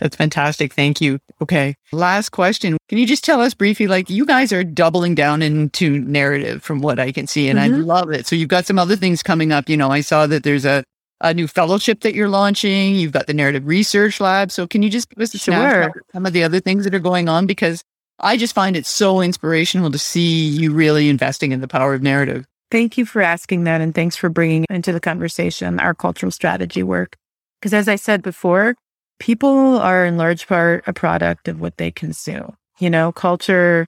That's 0.00 0.16
fantastic. 0.16 0.72
Thank 0.72 1.00
you. 1.02 1.20
Okay. 1.42 1.76
Last 1.92 2.30
question. 2.30 2.78
Can 2.88 2.96
you 2.96 3.06
just 3.06 3.22
tell 3.22 3.40
us 3.42 3.52
briefly, 3.52 3.86
like 3.86 4.08
you 4.08 4.24
guys 4.24 4.50
are 4.50 4.64
doubling 4.64 5.14
down 5.14 5.42
into 5.42 6.00
narrative 6.00 6.62
from 6.62 6.80
what 6.80 6.98
I 6.98 7.12
can 7.12 7.26
see, 7.26 7.48
and 7.50 7.58
mm-hmm. 7.58 7.74
I 7.74 7.78
love 7.78 8.10
it. 8.10 8.26
So 8.26 8.34
you've 8.34 8.48
got 8.48 8.64
some 8.64 8.78
other 8.78 8.96
things 8.96 9.22
coming 9.22 9.52
up. 9.52 9.68
You 9.68 9.76
know, 9.76 9.90
I 9.90 10.00
saw 10.00 10.26
that 10.26 10.42
there's 10.42 10.64
a, 10.64 10.84
a 11.20 11.34
new 11.34 11.46
fellowship 11.46 12.00
that 12.00 12.14
you're 12.14 12.30
launching. 12.30 12.94
You've 12.94 13.12
got 13.12 13.26
the 13.26 13.34
narrative 13.34 13.66
research 13.66 14.20
lab. 14.20 14.50
So 14.50 14.66
can 14.66 14.82
you 14.82 14.88
just 14.88 15.10
give 15.10 15.20
us 15.20 15.34
a 15.34 15.38
sure. 15.38 15.92
some 16.12 16.24
of 16.24 16.32
the 16.32 16.44
other 16.44 16.60
things 16.60 16.84
that 16.84 16.94
are 16.94 16.98
going 16.98 17.28
on? 17.28 17.46
Because 17.46 17.84
I 18.20 18.36
just 18.36 18.54
find 18.54 18.76
it 18.76 18.86
so 18.86 19.20
inspirational 19.20 19.90
to 19.90 19.98
see 19.98 20.46
you 20.46 20.72
really 20.72 21.08
investing 21.08 21.52
in 21.52 21.60
the 21.60 21.68
power 21.68 21.94
of 21.94 22.02
narrative. 22.02 22.46
Thank 22.70 22.98
you 22.98 23.04
for 23.04 23.22
asking 23.22 23.64
that. 23.64 23.80
And 23.80 23.94
thanks 23.94 24.14
for 24.14 24.28
bringing 24.28 24.64
into 24.70 24.92
the 24.92 25.00
conversation 25.00 25.80
our 25.80 25.94
cultural 25.94 26.30
strategy 26.30 26.82
work. 26.82 27.16
Because 27.60 27.74
as 27.74 27.88
I 27.88 27.96
said 27.96 28.22
before, 28.22 28.76
people 29.18 29.78
are 29.78 30.04
in 30.04 30.16
large 30.16 30.46
part 30.46 30.84
a 30.86 30.92
product 30.92 31.48
of 31.48 31.60
what 31.60 31.78
they 31.78 31.90
consume. 31.90 32.56
You 32.78 32.90
know, 32.90 33.12
culture 33.12 33.86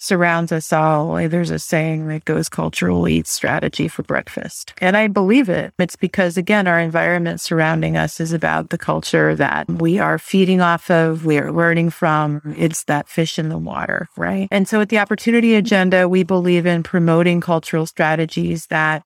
surrounds 0.00 0.50
us 0.50 0.72
all. 0.72 1.14
There's 1.28 1.50
a 1.50 1.58
saying 1.58 2.08
that 2.08 2.24
goes 2.24 2.48
culture 2.48 2.90
will 2.92 3.06
eat 3.06 3.26
strategy 3.26 3.86
for 3.86 4.02
breakfast. 4.02 4.74
And 4.78 4.96
I 4.96 5.06
believe 5.06 5.48
it. 5.48 5.72
It's 5.78 5.94
because, 5.94 6.36
again, 6.36 6.66
our 6.66 6.80
environment 6.80 7.40
surrounding 7.40 7.96
us 7.96 8.18
is 8.18 8.32
about 8.32 8.70
the 8.70 8.78
culture 8.78 9.34
that 9.36 9.68
we 9.68 9.98
are 9.98 10.18
feeding 10.18 10.60
off 10.60 10.90
of, 10.90 11.24
we 11.24 11.38
are 11.38 11.52
learning 11.52 11.90
from. 11.90 12.40
It's 12.56 12.84
that 12.84 13.08
fish 13.08 13.38
in 13.38 13.50
the 13.50 13.58
water, 13.58 14.08
right? 14.16 14.48
And 14.50 14.66
so 14.66 14.80
at 14.80 14.88
the 14.88 14.98
opportunity 14.98 15.54
agenda, 15.54 16.08
we 16.08 16.22
believe 16.22 16.66
in 16.66 16.82
promoting 16.82 17.40
cultural 17.40 17.86
strategies 17.86 18.66
that 18.66 19.02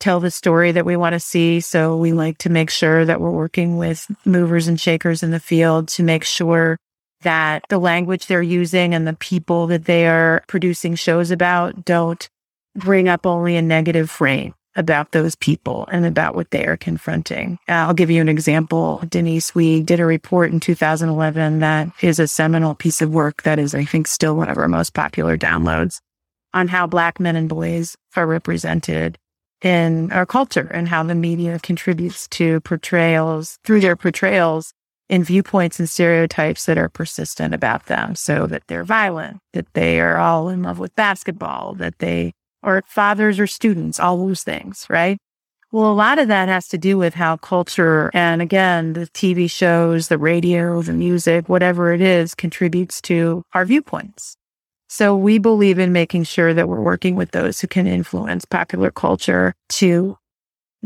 tell 0.00 0.20
the 0.20 0.30
story 0.30 0.72
that 0.72 0.86
we 0.86 0.96
want 0.96 1.12
to 1.12 1.20
see. 1.20 1.60
So 1.60 1.96
we 1.96 2.12
like 2.12 2.38
to 2.38 2.50
make 2.50 2.70
sure 2.70 3.04
that 3.04 3.20
we're 3.20 3.30
working 3.30 3.76
with 3.76 4.06
movers 4.24 4.68
and 4.68 4.80
shakers 4.80 5.22
in 5.22 5.30
the 5.30 5.40
field 5.40 5.88
to 5.88 6.02
make 6.02 6.24
sure 6.24 6.78
that 7.22 7.64
the 7.68 7.78
language 7.78 8.26
they're 8.26 8.42
using 8.42 8.94
and 8.94 9.06
the 9.06 9.14
people 9.14 9.66
that 9.68 9.84
they 9.84 10.06
are 10.06 10.42
producing 10.46 10.94
shows 10.94 11.30
about 11.30 11.84
don't 11.84 12.28
bring 12.74 13.08
up 13.08 13.26
only 13.26 13.56
a 13.56 13.62
negative 13.62 14.10
frame 14.10 14.54
about 14.76 15.10
those 15.10 15.34
people 15.34 15.88
and 15.90 16.06
about 16.06 16.36
what 16.36 16.52
they 16.52 16.64
are 16.64 16.76
confronting. 16.76 17.58
I'll 17.66 17.94
give 17.94 18.10
you 18.10 18.20
an 18.20 18.28
example. 18.28 19.02
Denise, 19.08 19.54
we 19.54 19.82
did 19.82 19.98
a 19.98 20.06
report 20.06 20.52
in 20.52 20.60
2011 20.60 21.58
that 21.58 21.88
is 22.00 22.20
a 22.20 22.28
seminal 22.28 22.76
piece 22.76 23.02
of 23.02 23.10
work 23.10 23.42
that 23.42 23.58
is, 23.58 23.74
I 23.74 23.84
think, 23.84 24.06
still 24.06 24.36
one 24.36 24.48
of 24.48 24.56
our 24.56 24.68
most 24.68 24.94
popular 24.94 25.36
downloads 25.36 26.00
on 26.54 26.68
how 26.68 26.86
Black 26.86 27.18
men 27.18 27.34
and 27.34 27.48
boys 27.48 27.96
are 28.14 28.26
represented 28.26 29.18
in 29.62 30.12
our 30.12 30.24
culture 30.24 30.70
and 30.72 30.88
how 30.88 31.02
the 31.02 31.14
media 31.14 31.58
contributes 31.58 32.28
to 32.28 32.60
portrayals 32.60 33.58
through 33.64 33.80
their 33.80 33.96
portrayals 33.96 34.72
in 35.08 35.24
viewpoints 35.24 35.78
and 35.78 35.88
stereotypes 35.88 36.66
that 36.66 36.78
are 36.78 36.88
persistent 36.88 37.54
about 37.54 37.86
them. 37.86 38.14
So 38.14 38.46
that 38.46 38.62
they're 38.68 38.84
violent, 38.84 39.38
that 39.52 39.72
they 39.74 40.00
are 40.00 40.18
all 40.18 40.48
in 40.48 40.62
love 40.62 40.78
with 40.78 40.94
basketball, 40.96 41.74
that 41.74 41.98
they 41.98 42.32
are 42.62 42.82
fathers 42.86 43.38
or 43.38 43.46
students, 43.46 44.00
all 44.00 44.16
those 44.18 44.42
things, 44.42 44.86
right? 44.88 45.18
Well, 45.70 45.92
a 45.92 45.94
lot 45.94 46.18
of 46.18 46.28
that 46.28 46.48
has 46.48 46.66
to 46.68 46.78
do 46.78 46.96
with 46.96 47.14
how 47.14 47.36
culture 47.36 48.10
and 48.14 48.40
again, 48.40 48.94
the 48.94 49.06
TV 49.08 49.50
shows, 49.50 50.08
the 50.08 50.16
radio, 50.16 50.80
the 50.80 50.94
music, 50.94 51.48
whatever 51.48 51.92
it 51.92 52.00
is 52.00 52.34
contributes 52.34 53.02
to 53.02 53.42
our 53.52 53.66
viewpoints. 53.66 54.34
So 54.88 55.14
we 55.14 55.38
believe 55.38 55.78
in 55.78 55.92
making 55.92 56.24
sure 56.24 56.54
that 56.54 56.68
we're 56.68 56.80
working 56.80 57.16
with 57.16 57.32
those 57.32 57.60
who 57.60 57.66
can 57.66 57.86
influence 57.86 58.46
popular 58.46 58.90
culture 58.90 59.54
to 59.70 60.16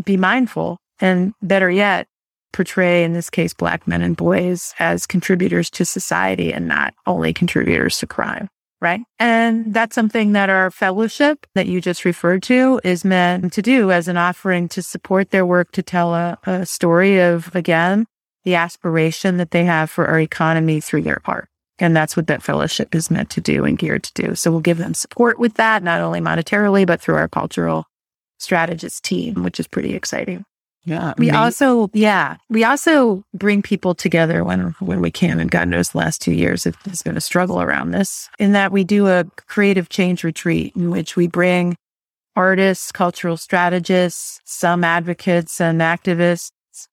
be 0.04 0.16
mindful 0.16 0.78
and 1.00 1.34
better 1.40 1.70
yet, 1.70 2.08
portray, 2.52 3.04
in 3.04 3.12
this 3.12 3.30
case, 3.30 3.54
Black 3.54 3.88
men 3.88 4.02
and 4.02 4.16
boys 4.16 4.74
as 4.78 5.06
contributors 5.06 5.70
to 5.70 5.84
society 5.84 6.52
and 6.52 6.68
not 6.68 6.94
only 7.06 7.32
contributors 7.32 7.98
to 7.98 8.06
crime. 8.06 8.48
right? 8.82 9.00
And 9.20 9.72
that's 9.72 9.94
something 9.94 10.32
that 10.32 10.50
our 10.50 10.70
fellowship 10.70 11.46
that 11.54 11.66
you 11.66 11.80
just 11.80 12.04
referred 12.04 12.42
to 12.44 12.80
is 12.82 13.04
meant 13.04 13.52
to 13.52 13.62
do 13.62 13.92
as 13.92 14.08
an 14.08 14.16
offering 14.16 14.68
to 14.70 14.82
support 14.82 15.30
their 15.30 15.46
work 15.46 15.70
to 15.72 15.82
tell 15.82 16.14
a, 16.14 16.36
a 16.44 16.66
story 16.66 17.20
of, 17.20 17.54
again, 17.54 18.06
the 18.42 18.56
aspiration 18.56 19.36
that 19.36 19.52
they 19.52 19.64
have 19.64 19.88
for 19.88 20.08
our 20.08 20.18
economy 20.18 20.80
through 20.80 21.02
their 21.02 21.22
art. 21.24 21.48
And 21.78 21.96
that's 21.96 22.16
what 22.16 22.26
that 22.26 22.42
fellowship 22.42 22.92
is 22.94 23.10
meant 23.10 23.30
to 23.30 23.40
do 23.40 23.64
and 23.64 23.78
geared 23.78 24.02
to 24.02 24.12
do. 24.14 24.34
So 24.34 24.50
we'll 24.50 24.60
give 24.60 24.78
them 24.78 24.94
support 24.94 25.38
with 25.38 25.54
that, 25.54 25.84
not 25.84 26.00
only 26.00 26.20
monetarily, 26.20 26.84
but 26.84 27.00
through 27.00 27.14
our 27.14 27.28
cultural 27.28 27.86
strategist 28.38 29.04
team, 29.04 29.44
which 29.44 29.60
is 29.60 29.68
pretty 29.68 29.94
exciting. 29.94 30.44
Yeah. 30.84 31.14
We 31.16 31.30
also, 31.30 31.90
yeah, 31.92 32.36
we 32.48 32.64
also 32.64 33.24
bring 33.34 33.62
people 33.62 33.94
together 33.94 34.42
when 34.42 34.74
when 34.80 35.00
we 35.00 35.10
can. 35.10 35.38
And 35.38 35.50
God 35.50 35.68
knows, 35.68 35.90
the 35.90 35.98
last 35.98 36.20
two 36.20 36.32
years 36.32 36.66
it 36.66 36.74
has 36.86 37.02
been 37.02 37.16
a 37.16 37.20
struggle 37.20 37.62
around 37.62 37.92
this. 37.92 38.28
In 38.38 38.52
that 38.52 38.72
we 38.72 38.82
do 38.82 39.06
a 39.06 39.24
creative 39.46 39.88
change 39.88 40.24
retreat 40.24 40.74
in 40.74 40.90
which 40.90 41.14
we 41.14 41.28
bring 41.28 41.76
artists, 42.34 42.90
cultural 42.90 43.36
strategists, 43.36 44.40
some 44.44 44.82
advocates 44.82 45.60
and 45.60 45.80
activists, 45.80 46.50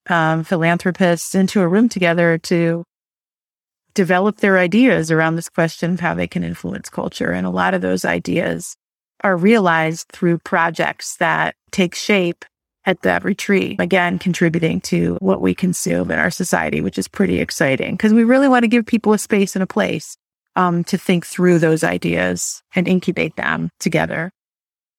um, 0.08 0.44
philanthropists 0.44 1.34
into 1.34 1.60
a 1.60 1.68
room 1.68 1.88
together 1.88 2.38
to 2.38 2.84
develop 3.94 4.36
their 4.36 4.58
ideas 4.58 5.10
around 5.10 5.34
this 5.34 5.48
question 5.48 5.94
of 5.94 6.00
how 6.00 6.14
they 6.14 6.28
can 6.28 6.44
influence 6.44 6.88
culture. 6.88 7.32
And 7.32 7.46
a 7.46 7.50
lot 7.50 7.74
of 7.74 7.80
those 7.80 8.04
ideas 8.04 8.76
are 9.22 9.36
realized 9.36 10.08
through 10.12 10.38
projects 10.38 11.16
that 11.16 11.54
take 11.72 11.94
shape 11.94 12.44
at 12.90 13.02
that 13.02 13.24
retreat, 13.24 13.80
again, 13.80 14.18
contributing 14.18 14.80
to 14.82 15.16
what 15.20 15.40
we 15.40 15.54
consume 15.54 16.10
in 16.10 16.18
our 16.18 16.30
society, 16.30 16.80
which 16.80 16.98
is 16.98 17.06
pretty 17.06 17.38
exciting 17.38 17.94
because 17.94 18.12
we 18.12 18.24
really 18.24 18.48
want 18.48 18.64
to 18.64 18.68
give 18.68 18.84
people 18.84 19.12
a 19.12 19.18
space 19.18 19.54
and 19.54 19.62
a 19.62 19.66
place 19.66 20.16
um, 20.56 20.82
to 20.84 20.98
think 20.98 21.24
through 21.24 21.60
those 21.60 21.84
ideas 21.84 22.62
and 22.74 22.88
incubate 22.88 23.36
them 23.36 23.70
together. 23.78 24.32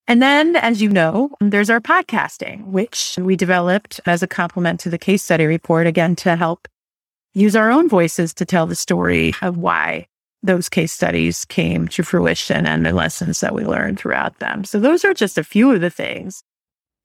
And 0.08 0.22
then, 0.22 0.56
as 0.56 0.82
you 0.82 0.90
know, 0.90 1.32
there's 1.42 1.70
our 1.70 1.82
podcasting, 1.82 2.66
which 2.66 3.18
we 3.20 3.36
developed 3.36 4.00
as 4.06 4.24
a 4.24 4.28
complement 4.28 4.80
to 4.82 4.90
the 4.90 4.98
case 4.98 5.24
study 5.24 5.46
report, 5.46 5.86
again, 5.86 6.16
to 6.18 6.36
help 6.36 6.68
use 7.34 7.56
our 7.56 7.72
own 7.72 7.88
voices 7.90 8.34
to 8.36 8.46
tell 8.46 8.66
the 8.66 8.76
story 8.76 9.34
of 9.42 9.58
why 9.58 10.08
those 10.44 10.70
case 10.70 10.92
studies 10.92 11.46
came 11.46 11.88
to 11.90 12.04
fruition 12.04 12.66
and 12.66 12.86
the 12.86 12.94
lessons 12.94 13.42
that 13.42 13.54
we 13.54 13.64
learned 13.64 14.00
throughout 14.00 14.40
them. 14.40 14.64
So 14.64 14.80
those 14.80 15.06
are 15.06 15.14
just 15.14 15.38
a 15.38 15.44
few 15.44 15.72
of 15.72 15.82
the 15.82 15.90
things 15.90 16.42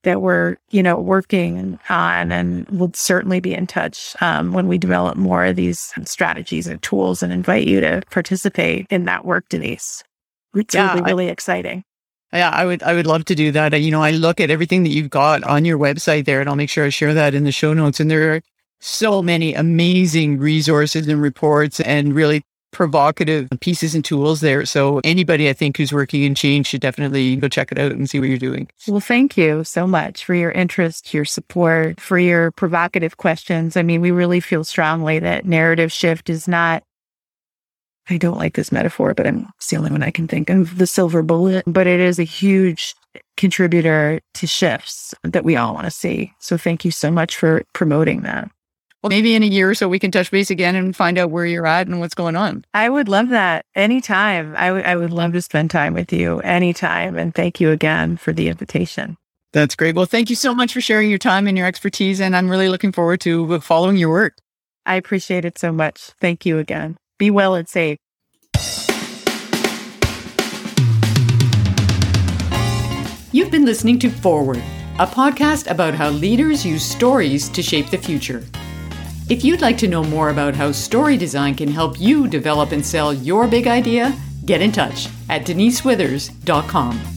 that 0.07 0.23
we're, 0.23 0.57
you 0.71 0.85
know, 0.85 0.99
working 0.99 1.79
on 1.91 2.31
and 2.31 2.65
we'll 2.71 2.93
certainly 2.95 3.41
be 3.41 3.53
in 3.53 3.67
touch 3.67 4.15
um, 4.21 4.53
when 4.53 4.69
we 4.69 4.79
develop 4.79 5.17
more 5.17 5.45
of 5.45 5.57
these 5.57 5.93
strategies 6.05 6.69
and 6.69 6.81
tools 6.81 7.25
and 7.25 7.33
invite 7.33 7.67
you 7.67 7.81
to 7.81 8.03
participate 8.11 8.87
in 8.89 9.05
that 9.05 9.25
work, 9.25 9.49
Denise. 9.49 10.05
It's 10.55 10.77
yeah, 10.77 10.95
really, 10.95 11.03
really 11.03 11.29
I, 11.29 11.33
exciting. 11.33 11.85
Yeah, 12.33 12.51
I 12.51 12.65
would 12.65 12.83
I 12.85 12.95
would 12.95 13.07
love 13.07 13.25
to 13.27 13.35
do 13.35 13.51
that. 13.53 13.79
You 13.81 13.91
know, 13.91 14.03
I 14.03 14.13
look 14.13 14.41
at 14.41 14.51
everything 14.51 14.85
that 14.85 14.91
you've 14.91 15.11
got 15.11 15.43
on 15.43 15.65
your 15.65 15.77
website 15.77 16.25
there 16.25 16.41
and 16.41 16.49
I'll 16.49 16.57
make 16.57 16.71
sure 16.71 16.85
I 16.85 16.91
share 16.91 17.13
that 17.13 17.35
in 17.35 17.43
the 17.43 17.53
show 17.53 17.75
notes. 17.75 17.99
And 17.99 18.09
there 18.09 18.35
are 18.35 18.41
so 18.81 19.23
many 19.23 19.55
amazing 19.55 20.39
resources 20.39 21.09
and 21.09 21.21
reports 21.21 21.81
and 21.81 22.15
really 22.15 22.45
provocative 22.77 23.49
pieces 23.63 23.95
and 23.95 24.05
tools 24.05 24.43
there. 24.43 24.67
So 24.67 25.01
anybody 25.03 25.49
I 25.49 25.55
think 25.55 25.79
who's 25.79 25.95
working 25.95 26.25
in 26.25 26.35
change 26.35 26.67
should 26.67 26.83
definitely 26.83 27.37
go 27.37 27.49
check 27.49 27.73
it 27.73 27.79
out 27.79 27.93
and 27.93 28.09
see 28.09 28.21
what 28.21 28.29
you're 28.29 28.37
doing. 28.37 28.69
Well, 28.87 29.01
thank 29.01 29.39
you 29.39 29.65
so 29.65 29.87
much 29.87 30.27
for 30.27 30.35
your 30.35 30.51
interest, 30.51 31.15
your 31.15 31.25
support, 31.25 31.99
for 31.99 32.19
your 32.19 32.51
provocative 32.51 33.17
questions. 33.17 33.79
I 33.79 33.83
mean, 33.83 34.03
we 34.03 34.11
really 34.11 34.41
feel 34.41 34.63
strongly 34.63 35.19
that 35.21 35.47
narrative 35.47 35.91
shift 35.91 36.29
is 36.29 36.47
not 36.47 36.83
I 38.09 38.19
don't 38.19 38.39
like 38.39 38.55
this 38.55 38.71
metaphor, 38.71 39.15
but 39.15 39.27
I'm 39.27 39.49
the 39.69 39.77
only 39.77 39.91
one 39.91 40.05
I 40.05 40.13
can 40.13 40.29
think 40.29 40.49
of 40.49 40.79
the 40.79 40.87
silver 40.87 41.23
bullet, 41.23 41.65
but 41.67 41.89
it 41.89 41.99
is 41.99 42.21
a 42.21 42.25
huge 42.25 42.95
contributor 43.37 44.21
to 44.35 44.47
shifts 44.47 45.13
that 45.25 45.45
we 45.45 45.57
all 45.57 45.75
want 45.75 45.87
to 45.87 45.91
see. 45.91 46.33
So 46.39 46.57
thank 46.57 46.85
you 46.85 46.93
so 46.93 47.11
much 47.11 47.37
for 47.37 47.65
promoting 47.73 48.21
that. 48.21 48.49
Well, 49.07 49.17
maybe 49.17 49.37
in 49.37 49.45
a 49.45 49.47
year 49.47 49.71
or 49.71 49.75
so 49.77 49.89
we 49.89 50.01
can 50.01 50.11
touch 50.11 50.33
base 50.33 50.51
again 50.51 50.75
and 50.75 50.97
find 50.97 51.17
out 51.17 51.31
where 51.31 51.47
you're 51.47 51.65
at 51.65 51.87
and 51.87 52.01
what's 52.01 52.13
going 52.13 52.35
on. 52.35 52.65
I 52.75 52.89
would 52.89 53.09
love 53.09 53.29
that 53.29 53.65
anytime. 53.77 54.53
I, 54.57 54.67
w- 54.67 54.85
I 54.85 54.97
would 54.97 55.13
love 55.13 55.33
to 55.35 55.43
spend 55.43 55.71
time 55.71 55.95
with 55.95 56.13
you 56.13 56.41
anytime. 56.41 57.17
And 57.17 57.33
thank 57.33 57.61
you 57.61 57.71
again 57.71 58.17
for 58.17 58.33
the 58.33 58.49
invitation. 58.49 59.17
That's 59.53 59.77
great. 59.77 59.95
Well, 59.95 60.07
thank 60.07 60.29
you 60.29 60.35
so 60.35 60.53
much 60.53 60.73
for 60.73 60.81
sharing 60.81 61.09
your 61.09 61.21
time 61.21 61.47
and 61.47 61.57
your 61.57 61.69
expertise. 61.69 62.21
And 62.21 62.35
I'm 62.35 62.51
really 62.51 62.69
looking 62.69 62.91
forward 62.91 63.21
to 63.21 63.55
uh, 63.55 63.61
following 63.61 63.97
your 63.97 64.11
work. 64.11 64.39
I 64.87 64.97
appreciate 64.97 65.45
it 65.45 65.57
so 65.57 65.71
much. 65.71 66.11
Thank 66.21 66.45
you 66.45 66.59
again. 66.59 66.97
Be 67.17 67.31
well 67.31 67.55
and 67.55 67.69
safe. 67.69 67.99
You've 73.31 73.53
been 73.53 73.67
listening 73.67 74.01
to 74.01 74.11
Forward, 74.11 74.65
a 74.99 75.07
podcast 75.07 75.71
about 75.71 75.95
how 75.95 76.09
leaders 76.11 76.67
use 76.67 76.85
stories 76.85 77.49
to 77.51 77.63
shape 77.63 77.91
the 77.91 77.99
future. 77.99 78.43
If 79.29 79.45
you'd 79.45 79.61
like 79.61 79.77
to 79.79 79.89
know 79.89 80.05
more 80.05 80.31
about 80.31 80.55
how 80.55 80.71
story 80.71 81.17
design 81.17 81.57
can 81.57 81.69
help 81.69 81.99
you 81.99 82.29
develop 82.29 82.71
and 82.71 82.87
sell 82.87 83.13
your 83.13 83.49
big 83.49 83.67
idea, 83.67 84.17
get 84.45 84.63
in 84.63 84.71
touch 84.71 85.09
at 85.29 85.45
denisewithers.com. 85.45 87.16